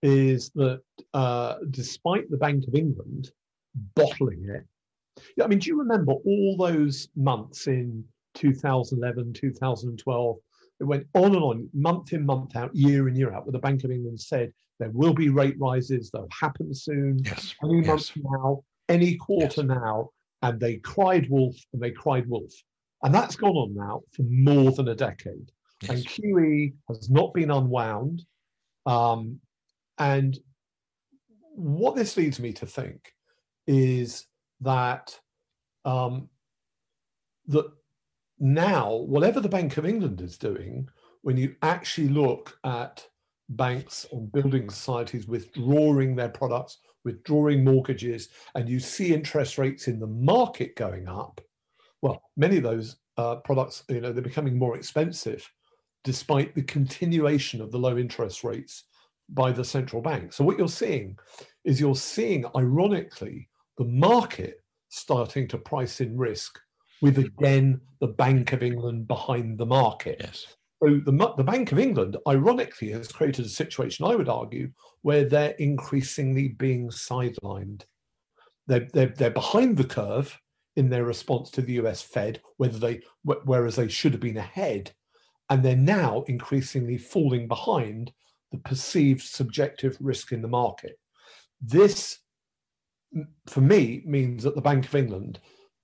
is 0.02 0.50
that 0.56 0.82
uh, 1.14 1.56
despite 1.70 2.30
the 2.30 2.38
Bank 2.38 2.68
of 2.68 2.76
England 2.76 3.32
bottling 3.96 4.48
it, 4.50 4.66
I 5.42 5.48
mean, 5.48 5.60
do 5.60 5.70
you 5.70 5.78
remember 5.78 6.14
all 6.14 6.58
those 6.58 7.10
months 7.16 7.68
in 7.68 8.04
2011, 8.36 9.34
2012? 9.34 10.38
It 10.80 10.84
went 10.84 11.06
on 11.14 11.36
and 11.36 11.44
on, 11.44 11.70
month 11.74 12.14
in, 12.14 12.26
month 12.26 12.56
out, 12.56 12.76
year 12.76 13.08
in, 13.08 13.16
year 13.16 13.32
out, 13.32 13.46
where 13.46 13.52
the 13.52 13.60
Bank 13.60 13.84
of 13.84 13.92
England 13.92 14.20
said 14.20 14.52
there 14.80 14.90
will 14.90 15.14
be 15.14 15.30
rate 15.30 15.56
rises, 15.60 16.10
they'll 16.10 16.28
happen 16.32 16.74
soon, 16.74 17.20
yes. 17.24 17.54
any 17.64 17.86
yes. 17.86 17.88
month 17.88 18.12
now, 18.24 18.64
any 18.90 19.16
quarter 19.16 19.62
yes. 19.62 19.68
now 19.68 20.10
and 20.42 20.60
they 20.60 20.78
cried 20.78 21.30
wolf 21.30 21.56
and 21.74 21.82
they 21.82 21.92
cried 21.92 22.28
wolf. 22.28 22.52
And 23.04 23.14
that's 23.14 23.36
gone 23.36 23.56
on 23.56 23.74
now 23.74 24.02
for 24.16 24.24
more 24.24 24.72
than 24.72 24.90
a 24.90 24.96
decade. 24.96 25.52
Yes. 25.82 25.90
And 25.90 26.06
QE 26.06 26.74
has 26.88 27.10
not 27.10 27.34
been 27.34 27.52
unwound. 27.52 28.24
Um, 28.86 29.40
and 29.98 30.38
what 31.56 31.96
this 31.96 32.18
leads 32.18 32.40
me 32.40 32.54
to 32.54 32.66
think 32.66 33.14
is 33.68 34.28
that 34.62 35.20
um, 35.86 36.30
that 37.48 37.72
now, 38.40 38.96
whatever 38.96 39.40
the 39.40 39.50
Bank 39.50 39.78
of 39.78 39.86
England 39.86 40.22
is 40.22 40.38
doing, 40.38 40.90
when 41.22 41.38
you 41.38 41.56
actually 41.62 42.10
look 42.10 42.58
at 42.64 43.08
banks 43.50 44.06
and 44.12 44.32
building 44.32 44.70
societies 44.70 45.28
withdrawing 45.28 46.16
their 46.16 46.30
products, 46.30 46.80
withdrawing 47.04 47.64
mortgages, 47.64 48.30
and 48.56 48.70
you 48.70 48.80
see 48.80 49.14
interest 49.14 49.58
rates 49.58 49.88
in 49.88 50.00
the 50.00 50.08
market 50.08 50.76
going 50.76 51.08
up, 51.08 51.42
well, 52.02 52.24
many 52.36 52.58
of 52.58 52.64
those 52.64 52.98
uh, 53.18 53.36
products, 53.38 53.84
you 53.90 54.02
know, 54.02 54.12
they're 54.12 54.24
becoming 54.24 54.58
more 54.58 54.76
expensive 54.76 55.50
despite 56.04 56.56
the 56.56 56.64
continuation 56.64 57.62
of 57.62 57.72
the 57.72 57.78
low 57.78 57.98
interest 57.98 58.44
rates 58.44 58.86
by 59.30 59.52
the 59.52 59.64
central 59.64 60.02
bank. 60.02 60.34
So 60.34 60.44
what 60.44 60.58
you're 60.58 60.68
seeing 60.68 61.18
is 61.64 61.80
you're 61.80 61.96
seeing, 61.96 62.46
ironically, 62.56 63.50
the 63.78 63.86
market 63.86 64.64
starting 64.90 65.48
to 65.50 65.58
price 65.58 66.02
in 66.02 66.18
risk 66.18 66.60
with 67.02 67.18
again 67.18 67.82
the 68.00 68.08
Bank 68.08 68.54
of 68.54 68.62
England 68.62 69.08
behind 69.08 69.58
the 69.58 69.66
market. 69.66 70.18
Yes. 70.20 70.56
So 70.84 71.00
the, 71.06 71.34
the 71.38 71.44
Bank 71.44 71.72
of 71.72 71.80
England, 71.80 72.18
ironically, 72.28 72.90
has 72.92 73.12
created 73.12 73.46
a 73.46 73.50
situation, 73.50 74.06
I 74.06 74.16
would 74.16 74.30
argue, 74.30 74.72
where 75.04 75.26
they're 75.26 75.52
increasingly 75.52 76.50
being 76.50 76.90
sidelined. 76.90 77.84
They're, 78.66 78.88
they're, 78.92 79.14
they're 79.16 79.30
behind 79.30 79.78
the 79.78 79.84
curve 79.84 80.40
in 80.76 80.90
their 80.90 81.04
response 81.04 81.52
to 81.52 81.62
the 81.62 81.74
US 81.74 82.02
Fed, 82.02 82.42
whether 82.58 82.80
they, 82.80 83.02
whereas 83.24 83.76
they 83.76 83.90
should 83.90 84.14
have 84.14 84.22
been 84.22 84.38
ahead. 84.38 84.94
And 85.50 85.62
they're 85.62 85.76
now 85.76 86.24
increasingly 86.28 86.98
falling 86.98 87.48
behind 87.48 88.12
the 88.52 88.58
perceived 88.58 89.22
subjective 89.22 89.98
risk 90.00 90.32
in 90.32 90.42
the 90.42 90.48
market. 90.48 90.98
This, 91.62 92.20
for 93.48 93.62
me, 93.62 94.02
means 94.06 94.44
that 94.44 94.56
the 94.56 94.62
Bank 94.62 94.86
of 94.86 94.96
England 94.96 95.40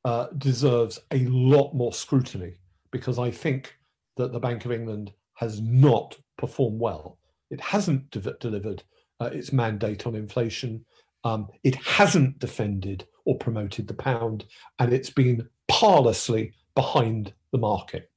uh, 0.05 0.27
deserves 0.37 0.99
a 1.11 1.25
lot 1.25 1.75
more 1.75 1.93
scrutiny 1.93 2.55
because 2.91 3.19
I 3.19 3.29
think 3.29 3.76
that 4.17 4.33
the 4.33 4.39
Bank 4.39 4.65
of 4.65 4.71
England 4.71 5.11
has 5.35 5.61
not 5.61 6.17
performed 6.37 6.79
well. 6.79 7.17
It 7.49 7.61
hasn't 7.61 8.11
de- 8.11 8.33
delivered 8.39 8.83
uh, 9.19 9.29
its 9.31 9.53
mandate 9.53 10.05
on 10.05 10.15
inflation. 10.15 10.85
Um, 11.23 11.47
it 11.63 11.75
hasn't 11.75 12.39
defended 12.39 13.07
or 13.25 13.37
promoted 13.37 13.87
the 13.87 13.93
pound, 13.93 14.45
and 14.79 14.93
it's 14.93 15.09
been 15.09 15.49
parlously 15.67 16.53
behind 16.75 17.33
the 17.51 17.57
market. 17.57 18.09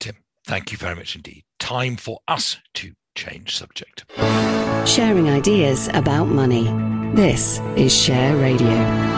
Tim, 0.00 0.16
thank 0.46 0.72
you 0.72 0.78
very 0.78 0.94
much 0.94 1.16
indeed. 1.16 1.44
Time 1.58 1.96
for 1.96 2.20
us 2.28 2.56
to 2.74 2.92
change 3.14 3.56
subject. 3.56 4.04
Sharing 4.86 5.28
ideas 5.28 5.88
about 5.92 6.24
money. 6.24 6.64
This 7.14 7.58
is 7.76 7.94
Share 7.94 8.36
Radio. 8.36 9.17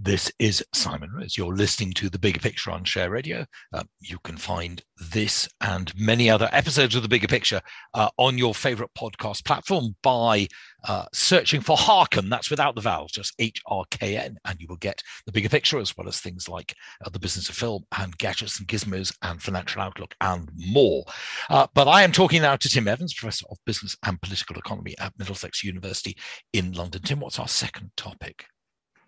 This 0.00 0.30
is 0.38 0.64
Simon 0.72 1.10
Rose. 1.12 1.36
You're 1.36 1.56
listening 1.56 1.92
to 1.94 2.08
The 2.08 2.20
Bigger 2.20 2.38
Picture 2.38 2.70
on 2.70 2.84
Share 2.84 3.10
Radio. 3.10 3.44
Um, 3.72 3.88
you 3.98 4.16
can 4.22 4.36
find 4.36 4.80
this 5.10 5.48
and 5.60 5.92
many 5.98 6.30
other 6.30 6.48
episodes 6.52 6.94
of 6.94 7.02
The 7.02 7.08
Bigger 7.08 7.26
Picture 7.26 7.60
uh, 7.94 8.08
on 8.16 8.38
your 8.38 8.54
favorite 8.54 8.90
podcast 8.96 9.44
platform 9.44 9.96
by 10.04 10.46
uh, 10.86 11.06
searching 11.12 11.60
for 11.60 11.76
Harken. 11.76 12.28
That's 12.28 12.48
without 12.48 12.76
the 12.76 12.80
vowels, 12.80 13.10
just 13.10 13.34
H 13.40 13.60
R 13.66 13.82
K 13.90 14.16
N, 14.16 14.38
and 14.44 14.60
you 14.60 14.68
will 14.68 14.76
get 14.76 15.02
The 15.26 15.32
Bigger 15.32 15.48
Picture 15.48 15.80
as 15.80 15.96
well 15.96 16.06
as 16.06 16.20
things 16.20 16.48
like 16.48 16.76
uh, 17.04 17.10
The 17.10 17.18
Business 17.18 17.48
of 17.48 17.56
Film 17.56 17.82
and 17.98 18.16
Gadgets 18.18 18.60
and 18.60 18.68
Gizmos 18.68 19.12
and 19.22 19.42
Financial 19.42 19.82
Outlook 19.82 20.14
and 20.20 20.48
more. 20.54 21.06
Uh, 21.50 21.66
but 21.74 21.88
I 21.88 22.02
am 22.02 22.12
talking 22.12 22.42
now 22.42 22.54
to 22.54 22.68
Tim 22.68 22.86
Evans, 22.86 23.14
Professor 23.14 23.46
of 23.50 23.58
Business 23.66 23.96
and 24.04 24.22
Political 24.22 24.58
Economy 24.58 24.94
at 25.00 25.18
Middlesex 25.18 25.64
University 25.64 26.16
in 26.52 26.70
London. 26.70 27.02
Tim, 27.02 27.18
what's 27.18 27.40
our 27.40 27.48
second 27.48 27.90
topic? 27.96 28.44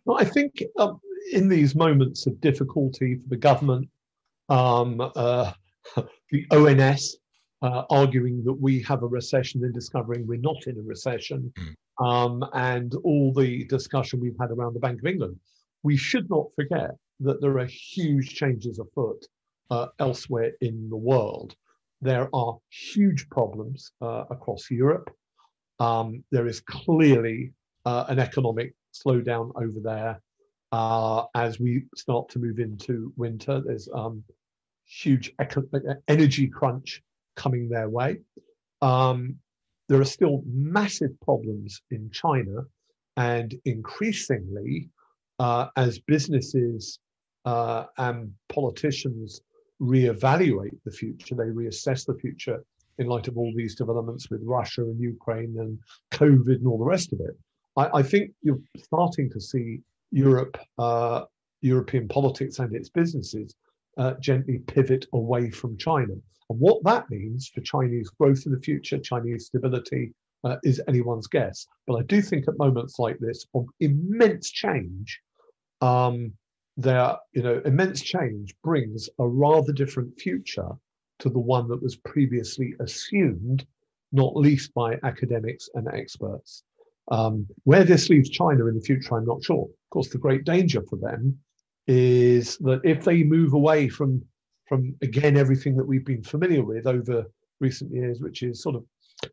Well, 0.05 0.19
I 0.19 0.25
think 0.25 0.63
um, 0.79 1.01
in 1.33 1.49
these 1.49 1.75
moments 1.75 2.27
of 2.27 2.41
difficulty 2.41 3.17
for 3.17 3.29
the 3.29 3.37
government, 3.37 3.89
um, 4.49 5.01
uh, 5.01 5.53
the 6.31 6.47
ONS 6.51 7.17
uh, 7.63 7.85
arguing 7.91 8.43
that 8.45 8.55
we 8.55 8.83
have 8.83 9.03
a 9.03 9.07
recession 9.07 9.63
and 9.65 9.75
discovering 9.75 10.27
we're 10.27 10.39
not 10.39 10.67
in 10.67 10.79
a 10.79 10.83
recession, 10.83 11.53
mm. 11.59 12.05
um, 12.05 12.45
and 12.55 12.95
all 13.05 13.33
the 13.33 13.65
discussion 13.67 14.21
we've 14.21 14.39
had 14.41 14.51
around 14.51 14.75
the 14.75 14.81
Bank 14.81 15.01
of 15.01 15.07
England, 15.07 15.39
we 15.83 15.97
should 15.97 16.29
not 16.31 16.47
forget 16.57 16.93
that 17.21 17.41
there 17.41 17.59
are 17.59 17.67
huge 17.67 18.35
changes 18.35 18.79
afoot 18.79 19.25
uh, 19.71 19.87
elsewhere 19.99 20.53
in 20.61 20.89
the 20.89 20.97
world. 20.97 21.55
There 22.01 22.29
are 22.35 22.57
huge 22.71 23.29
problems 23.29 23.93
uh, 24.01 24.25
across 24.31 24.71
Europe. 24.71 25.11
Um, 25.79 26.25
there 26.31 26.47
is 26.47 26.61
clearly 26.61 27.53
uh, 27.85 28.07
an 28.09 28.19
economic 28.19 28.75
slowdown 28.93 29.51
over 29.57 29.81
there 29.81 30.21
uh, 30.73 31.25
as 31.35 31.59
we 31.59 31.85
start 31.97 32.29
to 32.31 32.39
move 32.39 32.59
into 32.59 33.13
winter. 33.17 33.63
There's 33.65 33.89
um, 33.93 34.23
huge 34.87 35.33
energy 36.09 36.49
crunch 36.49 37.03
coming 37.37 37.69
their 37.69 37.89
way. 37.89 38.19
Um, 38.83 39.37
there 39.89 40.01
are 40.01 40.05
still 40.05 40.43
massive 40.47 41.19
problems 41.21 41.83
in 41.91 42.11
China, 42.13 42.65
and 43.17 43.55
increasingly, 43.65 44.89
uh, 45.39 45.69
as 45.77 45.99
businesses 45.99 47.01
uh, 47.45 47.87
and 47.99 48.33
politicians 48.49 49.43
reevaluate 49.81 50.79
the 50.85 50.91
future, 50.91 51.35
they 51.35 51.45
reassess 51.45 52.07
the 52.07 52.15
future 52.15 52.63
in 52.99 53.07
light 53.07 53.29
of 53.29 53.37
all 53.39 53.53
these 53.57 53.75
developments 53.75 54.31
with 54.31 54.41
Russia 54.45 54.83
and 54.83 55.01
Ukraine 55.01 55.57
and 55.59 55.79
COVID 56.13 56.57
and 56.57 56.67
all 56.67 56.79
the 56.79 56.85
rest 56.85 57.13
of 57.13 57.21
it. 57.21 57.37
I, 57.77 57.99
I 57.99 58.03
think 58.03 58.33
you're 58.43 58.61
starting 58.79 59.31
to 59.31 59.41
see 59.41 59.81
Europe, 60.11 60.59
uh, 60.79 61.25
European 61.61 62.09
politics 62.09 62.59
and 62.59 62.75
its 62.75 62.89
businesses 62.89 63.55
uh, 63.99 64.15
gently 64.21 64.59
pivot 64.67 65.07
away 65.13 65.51
from 65.51 65.77
China. 65.77 66.15
And 66.49 66.59
what 66.59 66.83
that 66.85 67.11
means 67.11 67.49
for 67.49 67.61
Chinese 67.61 68.11
growth 68.11 68.43
in 68.47 68.53
the 68.53 68.61
future, 68.61 68.99
Chinese 68.99 69.47
stability, 69.47 70.13
uh, 70.45 70.57
is 70.65 70.81
anyone's 70.89 71.27
guess. 71.27 71.67
But 71.87 71.97
I 71.97 72.03
do 72.03 72.23
think 72.23 72.49
at 72.49 72.59
moments 72.59 72.99
like 72.99 73.19
this 73.19 73.47
of 73.55 73.67
immense 73.81 74.51
change, 74.51 75.21
um, 75.81 76.33
there, 76.77 77.17
you 77.33 77.43
know, 77.43 77.61
immense 77.65 78.01
change 78.01 78.55
brings 78.65 79.09
a 79.19 79.27
rather 79.27 79.73
different 79.73 80.19
future 80.19 80.71
to 81.19 81.29
the 81.29 81.39
one 81.39 81.69
that 81.69 81.83
was 81.83 81.97
previously 81.97 82.75
assumed, 82.81 83.67
not 84.13 84.35
least 84.35 84.73
by 84.75 84.99
academics 85.03 85.69
and 85.75 85.89
experts. 85.93 86.65
Um, 87.11 87.47
where 87.65 87.85
this 87.85 88.09
leaves 88.09 88.31
China 88.31 88.67
in 88.67 88.75
the 88.77 88.81
future, 88.81 89.17
I'm 89.17 89.27
not 89.27 89.43
sure. 89.43 89.65
Of 89.65 89.91
course, 89.91 90.09
the 90.09 90.19
great 90.19 90.45
danger 90.45 90.83
for 90.83 90.97
them 90.97 91.39
is 91.87 92.57
that 92.59 92.81
if 92.85 93.05
they 93.05 93.25
move 93.25 93.53
away 93.53 93.89
from, 93.89 94.23
from 94.69 94.95
again, 95.03 95.37
everything 95.37 95.77
that 95.77 95.87
we've 95.87 96.05
been 96.05 96.23
familiar 96.23 96.65
with 96.65 96.87
over 96.87 97.25
recent 97.59 97.93
years, 97.93 98.21
which 98.21 98.43
is 98.43 98.63
sort 98.63 98.77
of 98.77 98.85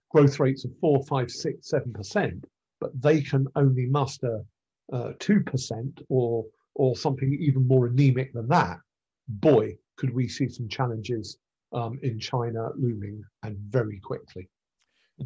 growth 0.10 0.40
rates 0.40 0.66
of 0.66 0.72
four, 0.82 1.04
five, 1.04 1.30
six, 1.30 1.70
seven 1.70 1.94
percent, 1.94 2.44
but 2.82 2.90
they 3.00 3.22
can 3.22 3.48
only 3.56 3.86
muster 3.86 4.44
uh, 4.92 5.12
two 5.20 5.44
uh, 5.46 5.52
percent 5.52 6.02
or 6.10 6.46
or 6.74 6.96
something 6.96 7.36
even 7.40 7.68
more 7.68 7.88
anemic 7.88 8.34
than 8.34 8.48
that. 8.48 8.78
Boy, 9.28 9.76
could 9.98 10.14
we 10.14 10.28
see 10.28 10.48
some 10.48 10.70
challenges 10.70 11.38
um, 11.74 12.00
in 12.04 12.20
China 12.20 12.70
looming 12.76 13.24
and 13.44 13.58
very 13.58 14.00
quickly. 14.00 14.50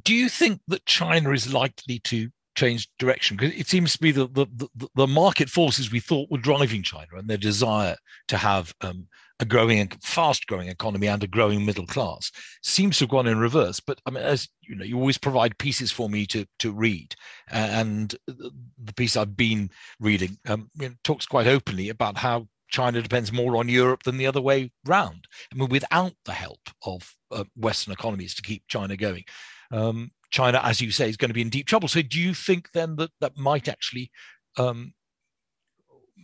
Do 0.03 0.13
you 0.13 0.29
think 0.29 0.61
that 0.67 0.85
China 0.85 1.31
is 1.31 1.53
likely 1.53 1.99
to 1.99 2.29
change 2.55 2.89
direction 2.99 3.37
because 3.37 3.57
it 3.57 3.67
seems 3.67 3.93
to 3.93 3.99
be 3.99 4.11
the, 4.11 4.27
the, 4.27 4.45
the, 4.75 4.87
the, 4.95 5.07
market 5.07 5.49
forces 5.49 5.91
we 5.91 5.99
thought 5.99 6.29
were 6.29 6.37
driving 6.37 6.83
China 6.83 7.07
and 7.15 7.29
their 7.29 7.37
desire 7.37 7.95
to 8.27 8.37
have 8.37 8.73
um, 8.81 9.07
a 9.39 9.45
growing 9.45 9.79
and 9.79 9.95
fast 10.03 10.45
growing 10.47 10.67
economy 10.67 11.07
and 11.07 11.23
a 11.23 11.27
growing 11.27 11.65
middle 11.65 11.85
class 11.85 12.31
seems 12.61 12.97
to 12.97 13.03
have 13.03 13.09
gone 13.09 13.27
in 13.27 13.39
reverse. 13.39 13.79
But 13.79 13.99
I 14.05 14.11
mean, 14.11 14.23
as 14.23 14.47
you 14.61 14.75
know, 14.75 14.85
you 14.85 14.97
always 14.97 15.17
provide 15.17 15.57
pieces 15.57 15.91
for 15.91 16.09
me 16.09 16.25
to 16.27 16.45
to 16.59 16.71
read, 16.71 17.15
and 17.51 18.13
the 18.27 18.93
piece 18.95 19.17
I've 19.17 19.35
been 19.35 19.71
reading 19.99 20.37
um, 20.47 20.69
you 20.75 20.89
know, 20.89 20.95
talks 21.03 21.25
quite 21.25 21.47
openly 21.47 21.89
about 21.89 22.17
how 22.17 22.47
China 22.69 23.01
depends 23.01 23.33
more 23.33 23.57
on 23.57 23.67
Europe 23.67 24.03
than 24.03 24.17
the 24.17 24.27
other 24.27 24.41
way 24.41 24.71
round. 24.85 25.27
I 25.51 25.57
mean, 25.57 25.69
without 25.69 26.13
the 26.25 26.33
help 26.33 26.61
of 26.85 27.13
uh, 27.31 27.43
Western 27.55 27.93
economies 27.93 28.35
to 28.35 28.41
keep 28.41 28.63
China 28.67 28.95
going, 28.95 29.23
um, 29.71 30.11
China, 30.31 30.61
as 30.63 30.81
you 30.81 30.91
say, 30.91 31.09
is 31.09 31.17
going 31.17 31.29
to 31.29 31.35
be 31.35 31.41
in 31.41 31.49
deep 31.49 31.67
trouble. 31.67 31.87
So, 31.87 32.01
do 32.01 32.19
you 32.19 32.33
think 32.33 32.71
then 32.73 32.95
that 32.95 33.11
that 33.19 33.37
might 33.37 33.67
actually 33.67 34.11
um, 34.57 34.93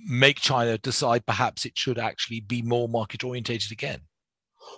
make 0.06 0.40
China 0.40 0.78
decide 0.78 1.26
perhaps 1.26 1.66
it 1.66 1.78
should 1.78 2.00
actually 2.00 2.40
be 2.40 2.62
more 2.62 2.90
market 2.90 3.24
orientated 3.24 3.72
again? 3.72 4.02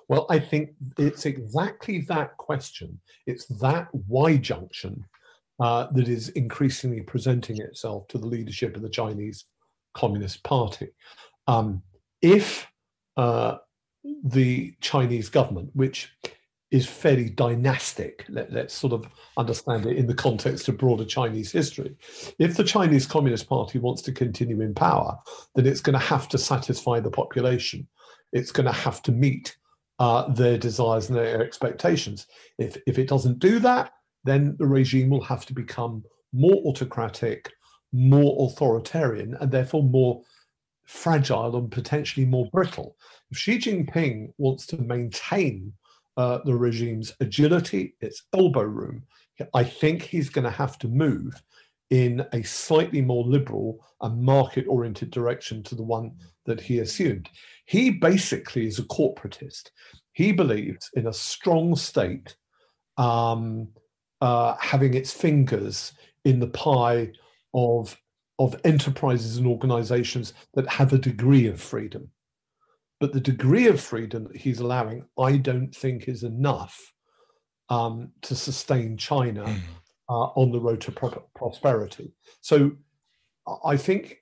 Well, 0.07 0.25
I 0.29 0.39
think 0.39 0.71
it's 0.97 1.25
exactly 1.25 2.01
that 2.01 2.37
question. 2.37 2.99
It's 3.25 3.45
that 3.59 3.87
Y 4.07 4.37
junction 4.37 5.05
uh, 5.59 5.87
that 5.93 6.07
is 6.07 6.29
increasingly 6.29 7.01
presenting 7.01 7.57
itself 7.57 8.07
to 8.09 8.17
the 8.17 8.27
leadership 8.27 8.75
of 8.75 8.81
the 8.81 8.89
Chinese 8.89 9.45
Communist 9.93 10.43
Party. 10.43 10.89
Um, 11.47 11.81
if 12.21 12.67
uh, 13.17 13.57
the 14.23 14.73
Chinese 14.81 15.29
government, 15.29 15.71
which 15.73 16.11
is 16.71 16.85
fairly 16.85 17.29
dynastic, 17.29 18.25
let, 18.29 18.51
us 18.53 18.73
sort 18.73 18.93
of 18.93 19.07
understand 19.37 19.85
it 19.87 19.97
in 19.97 20.05
the 20.05 20.13
context 20.13 20.67
of 20.67 20.77
broader 20.77 21.05
Chinese 21.05 21.51
history. 21.51 21.95
If 22.37 22.55
the 22.55 22.63
Chinese 22.63 23.07
Communist 23.07 23.49
Party 23.49 23.79
wants 23.79 24.03
to 24.03 24.11
continue 24.11 24.61
in 24.61 24.75
power, 24.75 25.17
then 25.55 25.65
it's 25.65 25.81
going 25.81 25.97
to 25.97 26.05
have 26.05 26.29
to 26.29 26.37
satisfy 26.37 26.99
the 26.99 27.09
population. 27.09 27.87
It's 28.33 28.51
going 28.51 28.67
to 28.67 28.71
have 28.71 29.01
to 29.03 29.11
meet 29.11 29.57
uh, 29.97 30.31
their 30.31 30.57
desires 30.57 31.09
and 31.09 31.17
their 31.17 31.41
expectations. 31.41 32.27
If, 32.59 32.77
if 32.85 32.99
it 32.99 33.07
doesn't 33.07 33.39
do 33.39 33.57
that, 33.59 33.91
then 34.23 34.55
the 34.59 34.67
regime 34.67 35.09
will 35.09 35.23
have 35.23 35.45
to 35.47 35.53
become 35.53 36.03
more 36.33 36.61
autocratic, 36.65 37.51
more 37.91 38.47
authoritarian, 38.47 39.35
and 39.41 39.51
therefore 39.51 39.83
more 39.83 40.21
fragile 40.85 41.55
and 41.55 41.71
potentially 41.71 42.25
more 42.25 42.47
brittle. 42.51 42.95
If 43.31 43.37
Xi 43.37 43.57
Jinping 43.57 44.33
wants 44.37 44.67
to 44.67 44.77
maintain 44.77 45.73
uh, 46.19 46.39
the 46.43 46.53
regime's 46.53 47.15
agility, 47.21 47.95
its 48.01 48.23
elbow 48.33 48.63
room, 48.63 49.03
I 49.53 49.63
think 49.63 50.01
he's 50.01 50.29
going 50.29 50.43
to 50.43 50.51
have 50.51 50.77
to 50.79 50.89
move 50.89 51.41
in 51.91 52.25
a 52.33 52.43
slightly 52.43 53.01
more 53.01 53.23
liberal 53.23 53.79
and 54.01 54.21
market 54.21 54.65
oriented 54.67 55.11
direction 55.11 55.63
to 55.63 55.75
the 55.75 55.83
one 55.83 56.11
that 56.45 56.59
he 56.59 56.79
assumed. 56.79 57.29
He 57.65 57.89
basically 57.89 58.67
is 58.67 58.79
a 58.79 58.83
corporatist. 58.83 59.69
He 60.11 60.33
believes 60.33 60.89
in 60.93 61.07
a 61.07 61.13
strong 61.13 61.77
state 61.77 62.35
um, 62.97 63.69
uh, 64.19 64.57
having 64.59 64.95
its 64.95 65.13
fingers 65.13 65.93
in 66.25 66.41
the 66.41 66.47
pie 66.47 67.13
of, 67.53 67.97
of 68.39 68.59
enterprises 68.65 69.37
and 69.37 69.47
organizations 69.47 70.33
that 70.53 70.67
have 70.67 70.91
a 70.91 70.97
degree 70.97 71.47
of 71.47 71.61
freedom. 71.61 72.11
But 72.99 73.13
the 73.13 73.21
degree 73.21 73.67
of 73.67 73.79
freedom 73.79 74.25
that 74.25 74.37
he's 74.37 74.59
allowing, 74.59 75.05
I 75.17 75.37
don't 75.37 75.73
think 75.73 76.07
is 76.07 76.23
enough 76.23 76.93
um, 77.69 78.11
to 78.23 78.35
sustain 78.35 78.97
China 78.97 79.45
mm. 79.45 79.59
uh, 80.09 80.27
on 80.35 80.51
the 80.51 80.59
road 80.59 80.81
to 80.81 80.91
pro- 80.91 81.23
prosperity. 81.35 82.13
So 82.41 82.71
I 83.63 83.77
think 83.77 84.17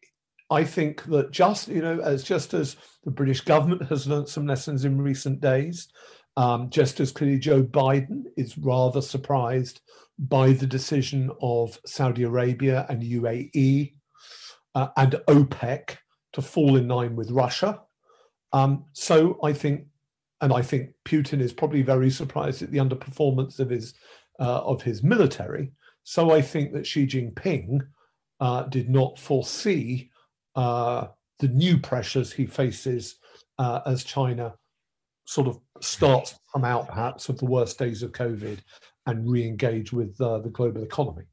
I 0.50 0.63
think 0.63 1.03
that 1.05 1.31
just 1.31 1.67
you 1.67 1.81
know, 1.81 2.00
as 2.00 2.24
just 2.24 2.53
as 2.53 2.77
the 3.03 3.12
British 3.12 3.41
government 3.41 3.89
has 3.89 4.07
learnt 4.07 4.29
some 4.29 4.48
lessons 4.48 4.86
in 4.86 5.01
recent 5.01 5.41
days, 5.41 5.88
um, 6.38 6.69
just 6.69 7.00
as 7.00 7.12
clearly 7.12 7.39
Joe 7.39 7.63
Biden 7.63 8.25
is 8.38 8.57
rather 8.57 9.01
surprised 9.01 9.81
by 10.19 10.53
the 10.53 10.67
decision 10.67 11.31
of 11.41 11.79
Saudi 11.86 12.24
Arabia 12.24 12.86
and 12.89 13.03
UAE 13.03 13.93
uh, 14.75 14.88
and 14.96 15.13
OPEC 15.27 15.98
to 16.34 16.41
fall 16.41 16.75
in 16.75 16.88
line 16.88 17.15
with 17.15 17.31
Russia. 17.31 17.81
Um, 18.54 18.86
so 18.94 19.39
I 19.44 19.54
think, 19.54 19.88
and 20.42 20.54
I 20.54 20.62
think 20.62 20.92
Putin 21.06 21.42
is 21.42 21.54
probably 21.54 21.82
very 21.82 22.10
surprised 22.10 22.62
at 22.62 22.72
the 22.72 22.77
underperformance 22.77 23.60
of 23.60 23.70
his 23.70 23.94
uh, 24.39 24.62
of 24.62 24.82
his 24.84 25.04
military. 25.04 25.72
So 26.04 26.32
I 26.32 26.42
think 26.42 26.74
that 26.74 26.86
Xi 26.86 27.08
Jinping 27.08 27.82
uh, 28.39 28.63
did 28.63 28.89
not 28.89 29.20
foresee 29.20 30.12
uh, 30.56 31.08
the 31.39 31.48
new 31.48 31.78
pressures 31.78 32.32
he 32.32 32.45
faces 32.45 33.15
uh, 33.58 33.82
as 33.86 34.04
China 34.04 34.56
sort 35.26 35.48
of 35.48 35.60
starts 35.82 36.32
to 36.32 36.39
come 36.54 36.63
out 36.63 36.88
perhaps 36.88 37.30
of 37.30 37.38
the 37.38 37.45
worst 37.45 37.78
days 37.78 38.04
of 38.04 38.12
COVID 38.12 38.60
and 39.06 39.30
re-engage 39.30 39.91
with 39.91 40.19
uh, 40.21 40.39
the 40.39 40.50
global 40.50 40.84
economy. 40.84 41.24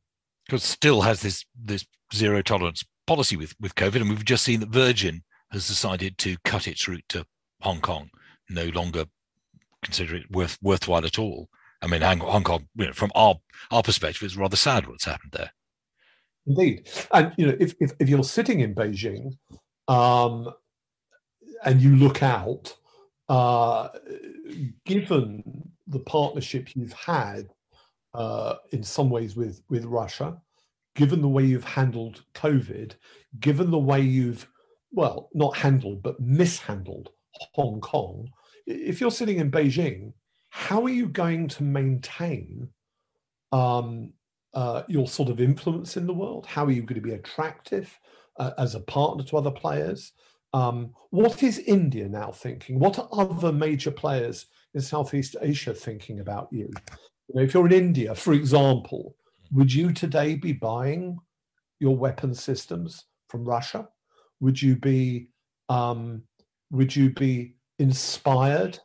Because 0.47 0.63
still 0.63 1.01
has 1.01 1.21
this 1.23 1.45
this 1.63 1.87
zero 2.15 2.43
tolerance 2.43 2.85
policy 3.07 3.37
with 3.37 3.55
with 3.61 3.75
COVID, 3.75 4.01
and 4.01 4.11
we've 4.11 4.25
just 4.25 4.45
seen 4.45 4.61
that 4.61 4.71
Virgin 4.71 5.23
has 5.55 5.67
decided 5.67 6.19
to 6.19 6.37
cut 6.45 6.69
its 6.69 6.87
route 6.87 7.05
to 7.09 7.25
Hong 7.63 7.81
Kong, 7.81 8.11
no 8.51 8.67
longer 8.67 9.07
consider 9.83 10.17
it 10.17 10.31
worth 10.31 10.59
worthwhile 10.61 11.07
at 11.07 11.19
all. 11.19 11.49
I 11.81 11.87
mean, 11.87 12.03
Hong 12.03 12.45
Kong, 12.45 12.69
you 12.77 12.87
know, 12.87 12.93
from 12.93 13.11
our 13.15 13.37
our 13.71 13.83
perspective, 13.83 14.23
it's 14.23 14.37
rather 14.37 14.57
sad 14.57 14.87
what's 14.87 15.05
happened 15.05 15.33
there. 15.33 15.53
Indeed, 16.47 16.89
and 17.13 17.33
you 17.39 17.47
know, 17.47 17.57
if 17.59 17.75
if, 17.81 17.93
if 17.99 18.09
you're 18.09 18.25
sitting 18.25 18.61
in 18.61 18.75
Beijing, 18.75 19.39
um, 19.89 20.53
and 21.65 21.81
you 21.81 21.97
look 21.97 22.23
out, 22.23 22.75
uh, 23.29 23.89
given 24.85 25.71
the 25.87 26.01
partnership 26.01 26.75
you've 26.75 26.93
had 26.93 27.49
uh, 28.13 28.57
in 28.71 28.83
some 28.83 29.09
ways 29.09 29.37
with 29.37 29.63
with 29.69 29.85
Russia, 29.85 30.41
given 30.97 31.23
the 31.23 31.29
way 31.29 31.45
you've 31.45 31.65
handled 31.65 32.25
COVID, 32.35 32.95
given 33.41 33.71
the 33.71 33.79
way 33.79 34.01
you've 34.01 34.49
well 34.95 35.29
not 35.35 35.57
handled 35.57 36.03
but 36.03 36.21
mishandled 36.21 37.11
Hong 37.53 37.81
Kong, 37.81 38.31
if 38.67 39.01
you're 39.01 39.11
sitting 39.11 39.39
in 39.39 39.51
Beijing, 39.51 40.13
how 40.49 40.83
are 40.85 40.91
you 40.91 41.09
going 41.09 41.49
to 41.49 41.63
maintain 41.63 42.69
um, 43.53 44.13
uh, 44.55 44.83
your 44.89 45.09
sort 45.09 45.29
of 45.29 45.41
influence 45.41 45.97
in 45.97 46.07
the 46.07 46.15
world? 46.15 46.47
How 46.47 46.65
are 46.65 46.71
you 46.71 46.83
going 46.83 47.01
to 47.01 47.07
be 47.07 47.15
attractive 47.15 47.99
uh, 48.39 48.53
as 48.59 48.75
a 48.75 48.81
partner 48.81 49.25
to 49.25 49.37
other 49.37 49.51
players? 49.51 50.13
Um, 50.53 50.95
what 51.11 51.43
is 51.43 51.59
India 51.59 52.09
now 52.09 52.31
thinking? 52.31 52.79
What 52.79 52.99
are 52.99 53.09
other 53.13 53.53
major 53.53 53.91
players 53.91 54.47
in 54.75 54.81
Southeast 54.81 55.37
Asia 55.41 55.75
thinking 55.75 56.21
about 56.21 56.49
you? 56.53 56.71
you 57.29 57.35
know, 57.35 57.43
if 57.43 57.55
you're 57.55 57.67
in 57.67 57.73
India, 57.73 58.15
for 58.15 58.33
example, 58.33 59.17
would 59.53 59.73
you 59.73 59.93
today 59.93 60.37
be 60.37 60.53
buying 60.53 61.19
your 61.81 61.97
weapon 61.97 62.35
systems 62.35 63.07
from 63.29 63.45
Russia? 63.45 63.89
Would 64.41 64.61
you 64.61 64.77
be 64.77 65.29
um, 65.69 66.23
would 66.71 66.95
you 66.95 67.11
be 67.11 67.55
inspired 67.79 68.79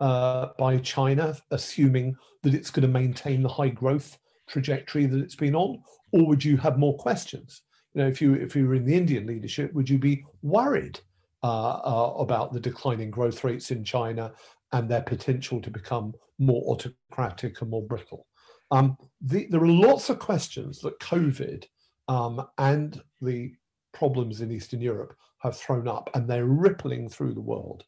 uh, 0.00 0.48
by 0.58 0.78
China, 0.78 1.36
assuming 1.50 2.16
that 2.42 2.54
it's 2.54 2.70
going 2.70 2.82
to 2.82 2.88
maintain 2.88 3.42
the 3.42 3.48
high 3.48 3.68
growth 3.68 4.18
trajectory 4.48 5.06
that 5.06 5.20
it's 5.20 5.34
been 5.36 5.54
on, 5.54 5.82
or 6.12 6.26
would 6.26 6.44
you 6.44 6.56
have 6.56 6.78
more 6.78 6.96
questions? 6.96 7.62
You 7.94 8.02
know, 8.02 8.08
if 8.08 8.20
you 8.20 8.34
if 8.34 8.54
you 8.54 8.66
were 8.66 8.74
in 8.74 8.84
the 8.84 8.96
Indian 8.96 9.26
leadership, 9.26 9.72
would 9.74 9.88
you 9.88 9.98
be 9.98 10.24
worried 10.42 11.00
uh, 11.42 11.80
uh, 11.84 12.14
about 12.18 12.52
the 12.52 12.60
declining 12.60 13.10
growth 13.10 13.42
rates 13.44 13.70
in 13.70 13.82
China 13.82 14.32
and 14.72 14.88
their 14.88 15.00
potential 15.00 15.60
to 15.60 15.70
become 15.70 16.12
more 16.38 16.62
autocratic 16.70 17.60
and 17.60 17.70
more 17.70 17.86
brittle. 17.86 18.26
Um, 18.70 18.96
the, 19.20 19.46
there 19.50 19.62
are 19.62 19.66
lots 19.66 20.10
of 20.10 20.18
questions 20.18 20.80
that 20.80 21.00
COVID 21.00 21.64
um, 22.08 22.46
and 22.58 23.00
the 23.20 23.52
problems 23.92 24.40
in 24.40 24.52
Eastern 24.52 24.80
Europe 24.80 25.14
have 25.38 25.56
thrown 25.56 25.88
up, 25.88 26.10
and 26.14 26.28
they're 26.28 26.46
rippling 26.46 27.08
through 27.08 27.34
the 27.34 27.40
world. 27.40 27.84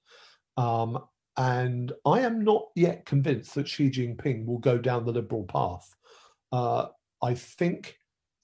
Um, 0.57 0.99
and 1.37 1.93
I 2.05 2.21
am 2.21 2.45
not 2.45 2.69
yet 2.75 3.07
convinced 3.07 3.55
that 3.55 3.69
Xi 3.69 3.91
Jinping 3.91 4.47
will 4.47 4.59
go 4.59 4.79
down 4.79 5.05
the 5.05 5.13
liberal 5.13 5.45
path. 5.45 5.95
Uh, 6.51 6.89
I 7.23 7.35
think 7.35 7.99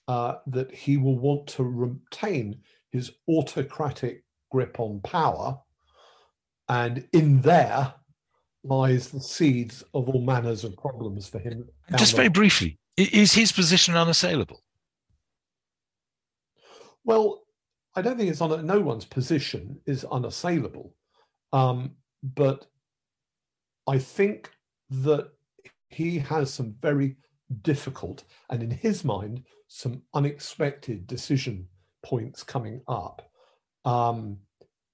uh, 0.07 0.37
that 0.47 0.75
he 0.75 0.97
will 0.97 1.19
want 1.19 1.47
to 1.49 1.65
retain 1.65 2.61
his 2.91 3.13
autocratic 3.29 4.25
grip 4.51 4.81
on 4.81 5.01
power. 5.03 5.59
And 6.69 7.07
in 7.13 7.43
there, 7.43 7.93
lies 8.65 9.11
the 9.11 9.21
seeds 9.21 9.83
of 9.95 10.09
all 10.09 10.23
manners 10.23 10.65
of 10.65 10.77
problems 10.77 11.29
for 11.29 11.39
him. 11.39 11.69
Just 11.97 12.17
very 12.17 12.29
briefly, 12.29 12.79
is 12.97 13.33
his 13.33 13.53
position 13.53 13.97
unassailable? 13.97 14.63
Well, 17.05 17.43
I 17.95 18.03
don't 18.03 18.17
think 18.17 18.31
it's 18.31 18.41
on 18.41 18.67
no 18.67 18.81
one's 18.81 19.05
position 19.05 19.81
is 19.87 20.05
unassailable, 20.05 20.95
um, 21.53 21.97
but 22.23 22.67
I 23.87 23.99
think 23.99 24.51
that 24.91 25.31
he 25.89 26.19
has 26.19 26.53
some 26.53 26.75
very 26.81 27.17
difficult 27.63 28.25
and, 28.51 28.63
in 28.63 28.71
his 28.71 29.05
mind, 29.05 29.45
some 29.69 30.03
unexpected 30.15 31.07
decision 31.07 31.69
points 32.03 32.43
coming 32.43 32.83
up. 32.87 33.31
Um, 33.85 34.39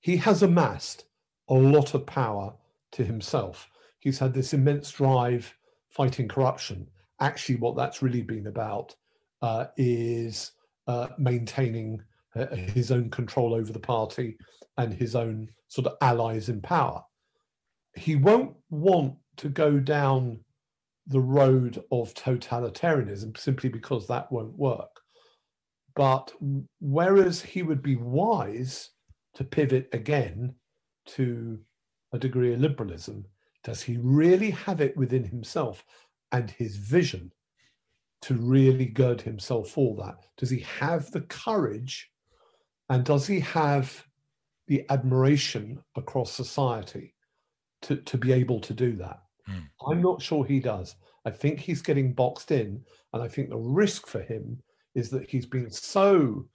he 0.00 0.16
has 0.18 0.42
amassed 0.42 1.04
a 1.48 1.54
lot 1.54 1.94
of 1.94 2.06
power 2.06 2.54
to 2.92 3.04
himself. 3.04 3.68
He's 3.98 4.18
had 4.18 4.34
this 4.34 4.54
immense 4.54 4.90
drive 4.90 5.56
fighting 5.90 6.28
corruption. 6.28 6.88
Actually, 7.20 7.56
what 7.56 7.76
that's 7.76 8.02
really 8.02 8.22
been 8.22 8.46
about 8.46 8.94
uh, 9.42 9.66
is 9.76 10.52
uh, 10.86 11.08
maintaining 11.18 12.02
uh, 12.36 12.46
his 12.54 12.90
own 12.90 13.10
control 13.10 13.54
over 13.54 13.72
the 13.72 13.78
party 13.78 14.36
and 14.76 14.92
his 14.92 15.14
own 15.14 15.48
sort 15.68 15.86
of 15.86 15.96
allies 16.00 16.48
in 16.48 16.60
power. 16.60 17.02
He 17.96 18.16
won't 18.16 18.56
want 18.70 19.16
to 19.38 19.48
go 19.48 19.78
down 19.78 20.40
the 21.06 21.20
road 21.20 21.82
of 21.92 22.14
totalitarianism 22.14 23.36
simply 23.36 23.68
because 23.68 24.06
that 24.06 24.30
won't 24.32 24.56
work. 24.58 25.00
But 25.94 26.32
whereas 26.80 27.42
he 27.42 27.62
would 27.62 27.82
be 27.82 27.96
wise 27.96 28.90
to 29.34 29.44
pivot 29.44 29.88
again 29.92 30.54
to 31.06 31.60
a 32.12 32.18
degree 32.18 32.52
of 32.54 32.60
liberalism, 32.60 33.26
does 33.62 33.82
he 33.82 33.96
really 34.00 34.50
have 34.50 34.80
it 34.80 34.96
within 34.96 35.24
himself 35.24 35.84
and 36.32 36.50
his 36.50 36.76
vision 36.76 37.32
to 38.22 38.34
really 38.34 38.86
gird 38.86 39.20
himself 39.20 39.70
for 39.70 39.96
that? 39.96 40.26
Does 40.36 40.50
he 40.50 40.60
have 40.60 41.10
the 41.10 41.22
courage 41.22 42.10
and 42.88 43.04
does 43.04 43.26
he 43.26 43.40
have 43.40 44.04
the 44.66 44.84
admiration 44.90 45.82
across 45.96 46.32
society 46.32 47.14
to, 47.82 47.96
to 47.96 48.18
be 48.18 48.32
able 48.32 48.60
to 48.60 48.74
do 48.74 48.96
that? 48.96 49.20
Mm. 49.48 49.68
I'm 49.86 50.02
not 50.02 50.22
sure 50.22 50.44
he 50.44 50.60
does. 50.60 50.96
I 51.24 51.30
think 51.30 51.60
he's 51.60 51.82
getting 51.82 52.12
boxed 52.12 52.50
in, 52.50 52.82
and 53.12 53.22
I 53.22 53.28
think 53.28 53.48
the 53.48 53.56
risk 53.56 54.06
for 54.06 54.20
him 54.20 54.62
is 54.94 55.10
that 55.10 55.28
he's 55.28 55.46
been 55.46 55.70
so 55.70 56.46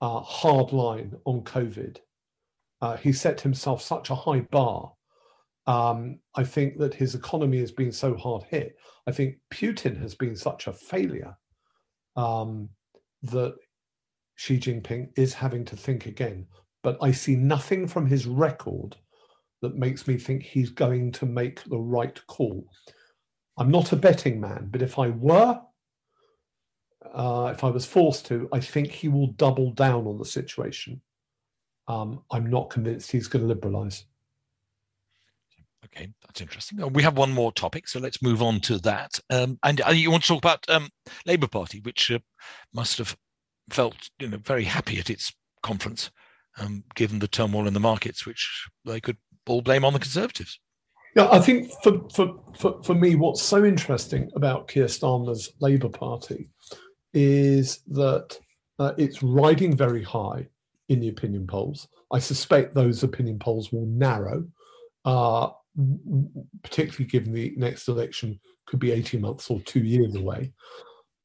uh, 0.00 0.20
hard 0.20 0.72
line 0.72 1.14
on 1.24 1.42
COVID. 1.42 1.98
Uh, 2.80 2.96
he 2.96 3.12
set 3.12 3.40
himself 3.40 3.82
such 3.82 4.10
a 4.10 4.14
high 4.14 4.40
bar. 4.40 4.92
Um, 5.66 6.20
I 6.34 6.44
think 6.44 6.78
that 6.78 6.94
his 6.94 7.14
economy 7.14 7.58
has 7.58 7.72
been 7.72 7.92
so 7.92 8.16
hard 8.16 8.44
hit. 8.44 8.76
I 9.06 9.12
think 9.12 9.36
Putin 9.52 10.00
has 10.00 10.14
been 10.14 10.36
such 10.36 10.66
a 10.66 10.72
failure 10.72 11.36
um, 12.14 12.68
that 13.22 13.56
Xi 14.36 14.58
Jinping 14.58 15.10
is 15.16 15.34
having 15.34 15.64
to 15.66 15.76
think 15.76 16.06
again. 16.06 16.46
But 16.82 16.98
I 17.02 17.10
see 17.10 17.34
nothing 17.34 17.88
from 17.88 18.06
his 18.06 18.26
record 18.26 18.96
that 19.62 19.76
makes 19.76 20.06
me 20.06 20.16
think 20.18 20.42
he's 20.42 20.70
going 20.70 21.10
to 21.12 21.26
make 21.26 21.64
the 21.64 21.78
right 21.78 22.24
call. 22.26 22.70
I'm 23.58 23.70
not 23.70 23.92
a 23.92 23.96
betting 23.96 24.40
man, 24.40 24.68
but 24.70 24.82
if 24.82 24.98
I 24.98 25.08
were, 25.08 25.60
uh, 27.12 27.50
if 27.54 27.64
I 27.64 27.70
was 27.70 27.86
forced 27.86 28.26
to, 28.26 28.48
I 28.52 28.60
think 28.60 28.88
he 28.88 29.08
will 29.08 29.28
double 29.28 29.72
down 29.72 30.06
on 30.06 30.18
the 30.18 30.24
situation. 30.24 31.00
Um, 31.88 32.22
I'm 32.30 32.50
not 32.50 32.70
convinced 32.70 33.10
he's 33.10 33.28
going 33.28 33.48
to 33.48 33.54
liberalise. 33.54 34.04
Okay, 35.86 36.08
that's 36.26 36.40
interesting. 36.40 36.82
Uh, 36.82 36.88
we 36.88 37.02
have 37.02 37.16
one 37.16 37.32
more 37.32 37.52
topic, 37.52 37.88
so 37.88 38.00
let's 38.00 38.20
move 38.20 38.42
on 38.42 38.60
to 38.60 38.78
that. 38.78 39.18
Um, 39.30 39.58
and 39.62 39.80
uh, 39.86 39.90
you 39.90 40.10
want 40.10 40.24
to 40.24 40.28
talk 40.28 40.38
about 40.38 40.64
um, 40.68 40.88
Labour 41.24 41.46
Party, 41.46 41.80
which 41.80 42.10
uh, 42.10 42.18
must 42.74 42.98
have 42.98 43.16
felt 43.70 44.10
you 44.18 44.28
know 44.28 44.38
very 44.38 44.64
happy 44.64 44.98
at 44.98 45.10
its 45.10 45.32
conference, 45.62 46.10
um, 46.58 46.84
given 46.94 47.18
the 47.18 47.28
turmoil 47.28 47.66
in 47.66 47.74
the 47.74 47.80
markets, 47.80 48.26
which 48.26 48.68
they 48.84 49.00
could 49.00 49.16
all 49.46 49.62
blame 49.62 49.84
on 49.84 49.92
the 49.92 49.98
Conservatives. 49.98 50.58
Yeah, 51.14 51.28
I 51.30 51.38
think 51.38 51.70
for, 51.82 52.06
for, 52.14 52.38
for, 52.58 52.82
for 52.82 52.94
me, 52.94 53.14
what's 53.14 53.40
so 53.40 53.64
interesting 53.64 54.30
about 54.36 54.68
Keir 54.68 54.84
Starmer's 54.84 55.50
Labour 55.60 55.88
Party 55.88 56.50
is 57.14 57.78
that 57.88 58.38
uh, 58.78 58.92
it's 58.98 59.22
riding 59.22 59.74
very 59.74 60.02
high 60.02 60.46
in 60.90 61.00
the 61.00 61.08
opinion 61.08 61.46
polls. 61.46 61.88
I 62.12 62.18
suspect 62.18 62.74
those 62.74 63.02
opinion 63.02 63.38
polls 63.38 63.72
will 63.72 63.86
narrow, 63.86 64.46
uh, 65.06 65.48
particularly 66.62 67.06
given 67.06 67.32
the 67.32 67.54
next 67.56 67.88
election 67.88 68.38
could 68.66 68.78
be 68.78 68.92
18 68.92 69.20
months 69.20 69.50
or 69.50 69.60
two 69.60 69.80
years 69.80 70.14
away. 70.14 70.52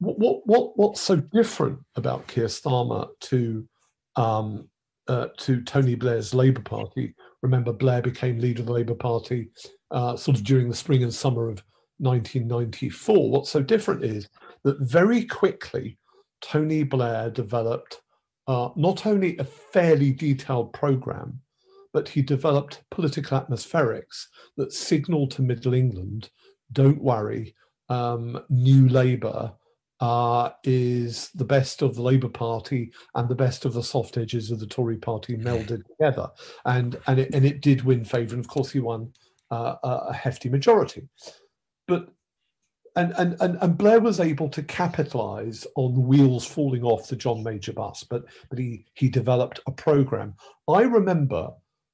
What, 0.02 0.18
what, 0.18 0.48
what 0.48 0.78
what's 0.78 1.00
so 1.00 1.18
different 1.18 1.80
about 1.96 2.28
Keir 2.28 2.46
Starmer 2.46 3.08
to 3.22 3.68
um, 4.16 4.68
uh, 5.08 5.28
to 5.38 5.62
Tony 5.62 5.94
Blair's 5.94 6.34
Labour 6.34 6.62
Party. 6.62 7.14
Remember, 7.44 7.72
Blair 7.72 8.02
became 8.02 8.40
leader 8.40 8.62
of 8.62 8.66
the 8.66 8.74
Labour 8.74 8.96
Party 8.96 9.52
uh, 9.92 10.16
sort 10.16 10.38
of 10.38 10.44
during 10.44 10.70
the 10.70 10.76
spring 10.76 11.04
and 11.04 11.14
summer 11.14 11.50
of 11.50 11.64
1994. 12.00 13.30
What's 13.30 13.52
so 13.52 13.62
different 13.62 14.04
is 14.04 14.28
that 14.64 14.80
very 14.80 15.24
quickly, 15.26 16.00
Tony 16.42 16.84
Blair 16.84 17.30
developed 17.30 18.02
uh, 18.48 18.70
not 18.76 19.06
only 19.06 19.38
a 19.38 19.44
fairly 19.44 20.12
detailed 20.12 20.74
program, 20.74 21.42
but 21.94 22.10
he 22.10 22.24
developed 22.24 22.84
political 22.90 23.40
atmospherics 23.40 24.26
that 24.58 24.74
signaled 24.74 25.30
to 25.32 25.44
Middle 25.44 25.76
England 25.76 26.32
don't 26.72 27.02
worry, 27.02 27.54
um, 27.90 28.42
New 28.50 28.88
Labour 28.88 29.54
uh, 30.02 30.50
is 30.64 31.30
the 31.36 31.46
best 31.46 31.84
of 31.84 31.96
the 31.96 32.02
Labour 32.02 32.28
Party 32.28 32.92
and 33.14 33.30
the 33.30 33.36
best 33.36 33.66
of 33.66 33.74
the 33.74 33.84
soft 33.84 34.18
edges 34.18 34.50
of 34.50 34.60
the 34.60 34.66
Tory 34.66 34.98
Party 34.98 35.38
melded 35.38 35.84
together, 35.86 36.30
and 36.66 37.00
and 37.08 37.20
it, 37.20 37.34
and 37.34 37.46
it 37.46 37.62
did 37.62 37.84
win 37.84 38.04
favour, 38.04 38.36
and 38.36 38.44
of 38.44 38.50
course 38.50 38.72
he 38.72 38.80
won 38.80 39.14
uh, 39.52 39.76
a 39.84 40.14
hefty 40.14 40.50
majority, 40.50 41.08
but. 41.88 42.10
And, 42.98 43.14
and, 43.18 43.38
and, 43.40 43.58
and 43.62 43.78
Blair 43.78 44.02
was 44.02 44.20
able 44.20 44.50
to 44.50 44.62
capitalise 44.64 45.66
on 45.78 45.94
the 45.94 46.02
wheels 46.02 46.46
falling 46.46 46.84
off 46.84 47.08
the 47.08 47.16
John 47.16 47.42
Major 47.42 47.72
bus, 47.72 48.04
but, 48.04 48.26
but 48.50 48.60
he, 48.60 48.86
he 48.96 49.08
developed 49.08 49.62
a 49.66 49.72
programme. 49.72 50.34
I 50.68 50.82
remember 50.82 51.52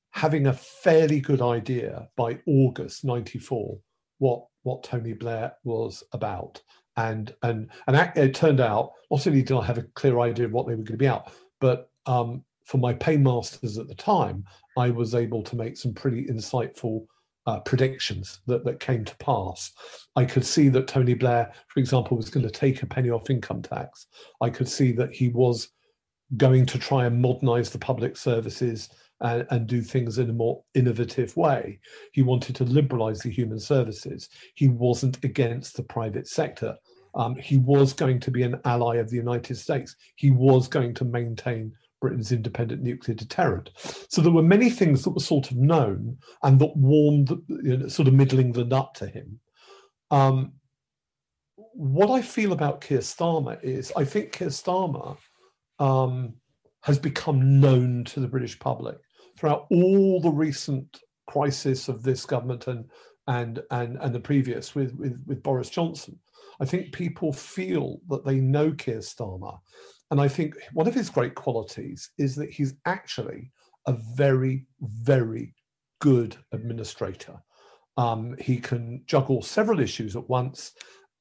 having 0.10 0.48
a 0.48 0.54
fairly 0.54 1.20
good 1.20 1.39
idea 1.39 2.10
by 2.17 2.39
August 2.48 3.06
94 3.06 3.78
what, 4.17 4.48
what 4.63 4.82
Tony 4.82 5.13
Blair 5.13 5.54
was 5.63 6.04
about 6.13 6.63
and 6.97 7.33
and 7.43 7.69
and 7.88 8.12
it 8.15 8.36
turned 8.36 8.60
out 8.60 8.91
not 9.10 9.25
only 9.25 9.41
did 9.41 9.55
I 9.55 9.63
have 9.63 9.77
a 9.77 9.83
clear 9.83 10.19
idea 10.19 10.45
of 10.45 10.51
what 10.51 10.67
they 10.67 10.73
were 10.73 10.83
going 10.83 10.86
to 10.86 10.97
be 10.97 11.07
out, 11.07 11.31
but 11.62 11.89
um, 12.05 12.43
for 12.65 12.77
my 12.77 12.93
paymasters 12.93 13.77
at 13.77 13.88
the 13.88 13.95
time, 13.95 14.43
I 14.77 14.89
was 14.89 15.15
able 15.15 15.41
to 15.43 15.55
make 15.55 15.77
some 15.77 15.93
pretty 15.93 16.25
insightful 16.25 17.05
uh, 17.45 17.62
predictions 17.62 18.41
that, 18.45 18.65
that 18.65 18.81
came 18.81 19.05
to 19.05 19.15
pass. 19.17 19.71
I 20.17 20.25
could 20.25 20.45
see 20.45 20.67
that 20.69 20.88
Tony 20.88 21.13
Blair, 21.13 21.53
for 21.69 21.79
example, 21.79 22.17
was 22.17 22.29
going 22.29 22.45
to 22.45 22.51
take 22.51 22.83
a 22.83 22.86
penny 22.86 23.10
off 23.10 23.29
income 23.29 23.62
tax. 23.62 24.07
I 24.41 24.49
could 24.49 24.67
see 24.67 24.91
that 24.93 25.13
he 25.13 25.29
was 25.29 25.69
going 26.36 26.65
to 26.65 26.77
try 26.77 27.05
and 27.05 27.21
modernize 27.21 27.69
the 27.69 27.79
public 27.79 28.17
services 28.17 28.89
and, 29.21 29.47
and, 29.49 29.67
do 29.67 29.82
things 29.82 30.17
in 30.17 30.30
a 30.30 30.34
more 30.34 30.63
innovative 30.75 31.36
way. 31.36 31.80
He 32.12 32.21
wanted 32.21 32.56
to 32.58 32.63
liberalize 32.63 33.19
the 33.19 33.32
human 33.32 33.60
services. 33.60 34.30
He 34.56 34.67
wasn't 34.67 35.23
against 35.23 35.75
the 35.75 35.84
private 35.84 36.27
sector. 36.27 36.75
Um, 37.15 37.36
he 37.36 37.58
was 37.58 37.93
going 37.93 38.19
to 38.21 38.32
be 38.32 38.43
an 38.43 38.60
ally 38.65 38.97
of 38.97 39.10
the 39.10 39.15
United 39.15 39.56
States. 39.56 39.95
He 40.15 40.30
was 40.32 40.67
going 40.67 40.93
to 40.95 41.06
maintain 41.06 41.73
Britain's 41.99 42.32
independent 42.32 42.84
nuclear 42.84 43.15
deterrent. 43.15 43.71
So 44.10 44.21
there 44.21 44.32
were 44.32 44.43
many 44.43 44.69
things 44.69 45.03
that 45.03 45.12
were 45.12 45.19
sort 45.19 45.49
of 45.49 45.58
known 45.58 46.17
and 46.43 46.60
that 46.60 46.77
warmed 46.77 47.32
you 47.47 47.77
know, 47.77 47.88
sort 47.88 48.08
of 48.08 48.13
Middle 48.13 48.39
England 48.39 48.71
up 48.71 48.93
to 48.95 49.08
him. 49.08 49.39
Um, 50.12 50.53
what 51.56 52.10
I 52.10 52.21
feel 52.21 52.53
about 52.53 52.82
Keir 52.82 52.99
Starmer 52.99 53.62
is 53.63 53.91
I 53.95 54.03
think 54.06 54.32
Keir 54.32 54.49
Starmer 54.49 55.17
um, 55.80 56.36
has 56.84 56.99
become 56.99 57.60
known 57.60 58.03
to 58.06 58.19
the 58.19 58.27
British 58.27 58.58
public 58.60 58.97
throughout 59.38 59.67
all 59.71 60.19
the 60.19 60.30
recent 60.30 61.02
crisis 61.28 61.88
of 61.88 62.04
this 62.04 62.26
government 62.26 62.67
and 62.67 62.86
and 63.28 63.62
and, 63.71 63.97
and 63.97 64.15
the 64.15 64.19
previous 64.19 64.73
with, 64.76 64.93
with, 64.95 65.21
with 65.26 65.43
Boris 65.43 65.69
Johnson. 65.69 66.19
I 66.60 66.65
think 66.65 66.93
people 66.93 67.32
feel 67.32 68.00
that 68.10 68.26
they 68.26 68.39
know 68.39 68.71
Keir 68.71 69.00
Starmer. 69.00 69.60
And 70.10 70.19
I 70.19 70.28
think 70.28 70.56
one 70.73 70.88
of 70.88 70.93
his 70.93 71.10
great 71.10 71.36
qualities 71.36 72.10
is 72.17 72.36
that 72.36 72.50
he's 72.50 72.73
actually 72.86 73.52
a 73.86 73.93
very, 74.15 74.65
very 74.82 75.54
good 76.00 76.36
administrator. 76.52 77.38
Um, 77.97 78.36
he 78.39 78.58
can 78.58 79.04
juggle 79.06 79.41
several 79.41 79.80
issues 79.80 80.15
at 80.15 80.30
once 80.30 80.73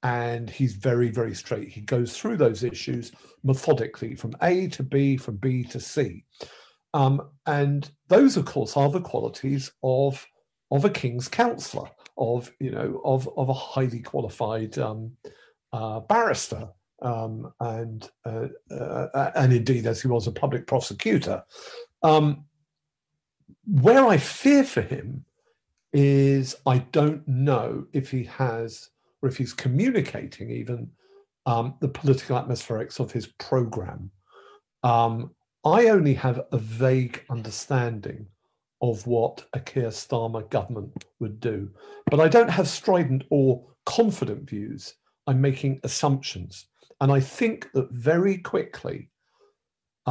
and 0.03 0.49
he's 0.49 0.75
very, 0.75 1.11
very 1.11 1.35
straight. 1.35 1.69
He 1.69 1.81
goes 1.81 2.17
through 2.17 2.37
those 2.37 2.63
issues 2.63 3.13
methodically 3.43 4.15
from 4.15 4.35
A 4.43 4.69
to 4.69 4.83
B, 4.83 5.17
from 5.17 5.37
B 5.37 5.65
to 5.65 5.81
C. 5.81 6.25
Um, 6.97 7.29
and 7.45 7.91
those, 8.09 8.39
of 8.39 8.47
course, 8.47 8.75
are 8.75 8.89
the 8.89 9.03
qualities 9.03 9.71
of, 9.83 10.27
of 10.71 10.87
a 10.87 10.91
king's 10.91 11.29
counselor 11.29 11.91
of 12.19 12.51
you 12.59 12.71
know 12.71 13.03
of 13.05 13.29
of 13.37 13.51
a 13.51 13.53
highly 13.53 14.01
qualified 14.01 14.79
um, 14.79 15.13
uh, 15.75 16.01
barrister 16.01 16.67
um, 17.03 17.53
and 17.61 18.09
uh, 18.25 18.49
uh, 18.71 19.31
and 19.35 19.53
indeed 19.53 19.87
as 19.87 20.01
he 20.01 20.09
was 20.09 20.27
a 20.27 20.33
public 20.33 20.67
prosecutor. 20.67 21.45
Um, 22.03 22.45
where 23.67 24.07
I 24.07 24.17
fear 24.17 24.65
for 24.65 24.81
him 24.81 25.25
is 25.93 26.57
I 26.65 26.79
don't 26.79 27.29
know 27.29 27.87
if 27.93 28.11
he 28.11 28.25
has 28.25 28.89
or 29.21 29.29
if 29.29 29.37
he's 29.37 29.53
communicating 29.53 30.51
even 30.51 30.91
um, 31.45 31.75
the 31.81 31.89
political 31.89 32.37
atmospherics 32.41 33.01
of 33.01 33.13
his 33.13 33.27
program. 33.27 34.11
Um, 34.83 35.36
I 35.67 35.89
only 35.89 36.15
have 36.15 36.39
a 36.53 36.59
vague 36.59 37.25
understanding 37.29 38.27
of 38.81 39.07
what 39.07 39.45
a 39.53 39.61
Keir 39.61 39.91
Starmer 39.91 40.49
government 40.49 41.05
would 41.21 41.41
do. 41.41 41.71
But 42.11 42.21
I 42.21 42.29
don't 42.29 42.51
have 42.59 42.69
strident 42.69 43.25
or 43.31 43.67
confident 43.85 44.49
views. 44.49 44.95
I'm 45.27 45.41
making 45.41 45.81
assumptions. 45.83 46.67
And 47.01 47.11
I 47.11 47.21
think 47.21 47.71
that 47.73 47.91
very 47.91 48.39
quickly, 48.39 49.11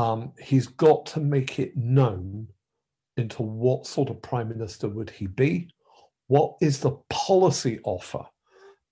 Um, 0.06 0.34
he's 0.50 0.68
got 0.68 1.06
to 1.14 1.20
make 1.22 1.58
it 1.64 1.74
known 1.78 2.48
into 3.16 3.44
what 3.44 3.88
sort 3.88 4.10
of 4.10 4.22
prime 4.22 4.50
minister 4.50 4.90
would 4.90 5.10
he 5.10 5.28
be? 5.28 5.52
What 6.28 6.50
is 6.60 6.80
the 6.80 6.98
policy 7.10 7.80
offer 7.84 8.26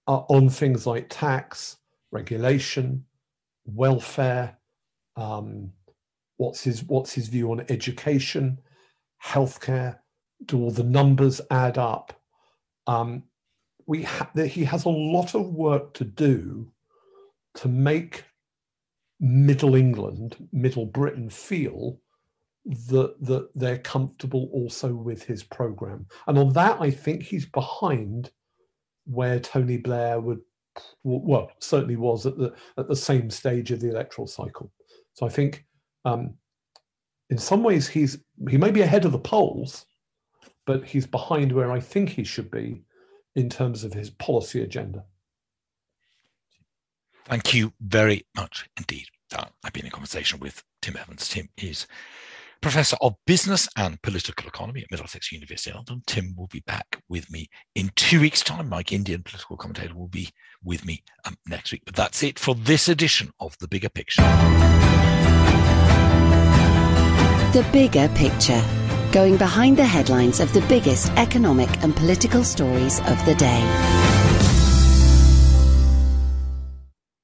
uh, 0.07 0.21
on 0.35 0.49
things 0.49 0.87
like 0.87 1.07
tax, 1.09 1.77
regulation, 2.11 3.05
welfare? 3.65 4.47
Um, 5.17 5.73
what's 6.43 6.61
his 6.61 6.83
what's 6.83 7.13
his 7.13 7.27
view 7.29 7.51
on 7.51 7.65
education, 7.69 8.59
healthcare? 9.23 9.99
Do 10.45 10.61
all 10.61 10.71
the 10.71 10.83
numbers 10.83 11.39
add 11.49 11.77
up? 11.77 12.19
Um, 12.85 13.23
we 13.85 14.03
ha- 14.03 14.29
he 14.35 14.65
has 14.65 14.83
a 14.83 14.89
lot 14.89 15.35
of 15.35 15.53
work 15.53 15.93
to 15.95 16.03
do 16.03 16.69
to 17.55 17.67
make 17.69 18.25
Middle 19.21 19.75
England, 19.75 20.35
Middle 20.51 20.85
Britain 20.85 21.29
feel 21.29 21.99
that 22.89 23.15
that 23.21 23.49
they're 23.55 23.77
comfortable 23.77 24.49
also 24.51 24.93
with 24.93 25.23
his 25.23 25.43
program. 25.43 26.05
And 26.27 26.37
on 26.37 26.51
that, 26.53 26.81
I 26.81 26.91
think 26.91 27.23
he's 27.23 27.45
behind 27.45 28.31
where 29.05 29.39
Tony 29.39 29.77
Blair 29.77 30.19
would 30.19 30.41
well 31.03 31.51
certainly 31.59 31.95
was 31.95 32.25
at 32.25 32.37
the 32.37 32.53
at 32.77 32.89
the 32.89 32.95
same 32.95 33.29
stage 33.29 33.71
of 33.71 33.79
the 33.79 33.89
electoral 33.89 34.27
cycle. 34.27 34.71
So 35.13 35.25
I 35.25 35.29
think 35.29 35.65
um, 36.05 36.35
in 37.29 37.37
some 37.37 37.63
ways 37.63 37.87
he's 37.87 38.19
he 38.49 38.57
may 38.57 38.71
be 38.71 38.81
ahead 38.81 39.05
of 39.05 39.11
the 39.11 39.19
polls, 39.19 39.85
but 40.65 40.85
he's 40.85 41.07
behind 41.07 41.51
where 41.51 41.71
I 41.71 41.79
think 41.79 42.09
he 42.09 42.23
should 42.23 42.51
be 42.51 42.83
in 43.35 43.49
terms 43.49 43.83
of 43.83 43.93
his 43.93 44.09
policy 44.09 44.61
agenda. 44.61 45.05
Thank 47.25 47.53
you 47.53 47.73
very 47.79 48.25
much 48.35 48.69
indeed. 48.77 49.05
I've 49.63 49.73
been 49.73 49.85
in 49.85 49.91
conversation 49.91 50.39
with 50.39 50.63
Tim 50.81 50.97
Evans. 50.97 51.27
Tim 51.27 51.49
is 51.57 51.87
Professor 52.61 52.95
of 53.01 53.15
Business 53.25 53.67
and 53.75 54.01
Political 54.01 54.47
Economy 54.47 54.83
at 54.83 54.91
Middlesex 54.91 55.31
University 55.31 55.71
in 55.71 55.75
London. 55.75 56.03
Tim 56.05 56.35
will 56.37 56.47
be 56.47 56.61
back 56.61 57.01
with 57.09 57.29
me 57.31 57.49
in 57.75 57.91
two 57.95 58.21
weeks' 58.21 58.43
time. 58.43 58.69
Mike 58.69 58.91
Indian, 58.91 59.23
political 59.23 59.57
commentator, 59.57 59.95
will 59.95 60.07
be 60.07 60.29
with 60.63 60.85
me 60.85 61.03
um, 61.25 61.35
next 61.47 61.71
week. 61.71 61.81
But 61.85 61.95
that's 61.95 62.23
it 62.23 62.37
for 62.37 62.55
this 62.55 62.87
edition 62.87 63.31
of 63.39 63.57
The 63.57 63.67
Bigger 63.67 63.89
Picture. 63.89 64.23
The 67.53 67.61
Bigger 67.71 68.09
Picture 68.15 68.63
going 69.11 69.37
behind 69.37 69.77
the 69.77 69.85
headlines 69.85 70.39
of 70.39 70.51
the 70.53 70.61
biggest 70.61 71.11
economic 71.17 71.69
and 71.83 71.95
political 71.95 72.43
stories 72.43 72.99
of 73.01 73.23
the 73.27 73.35
day. 73.35 74.32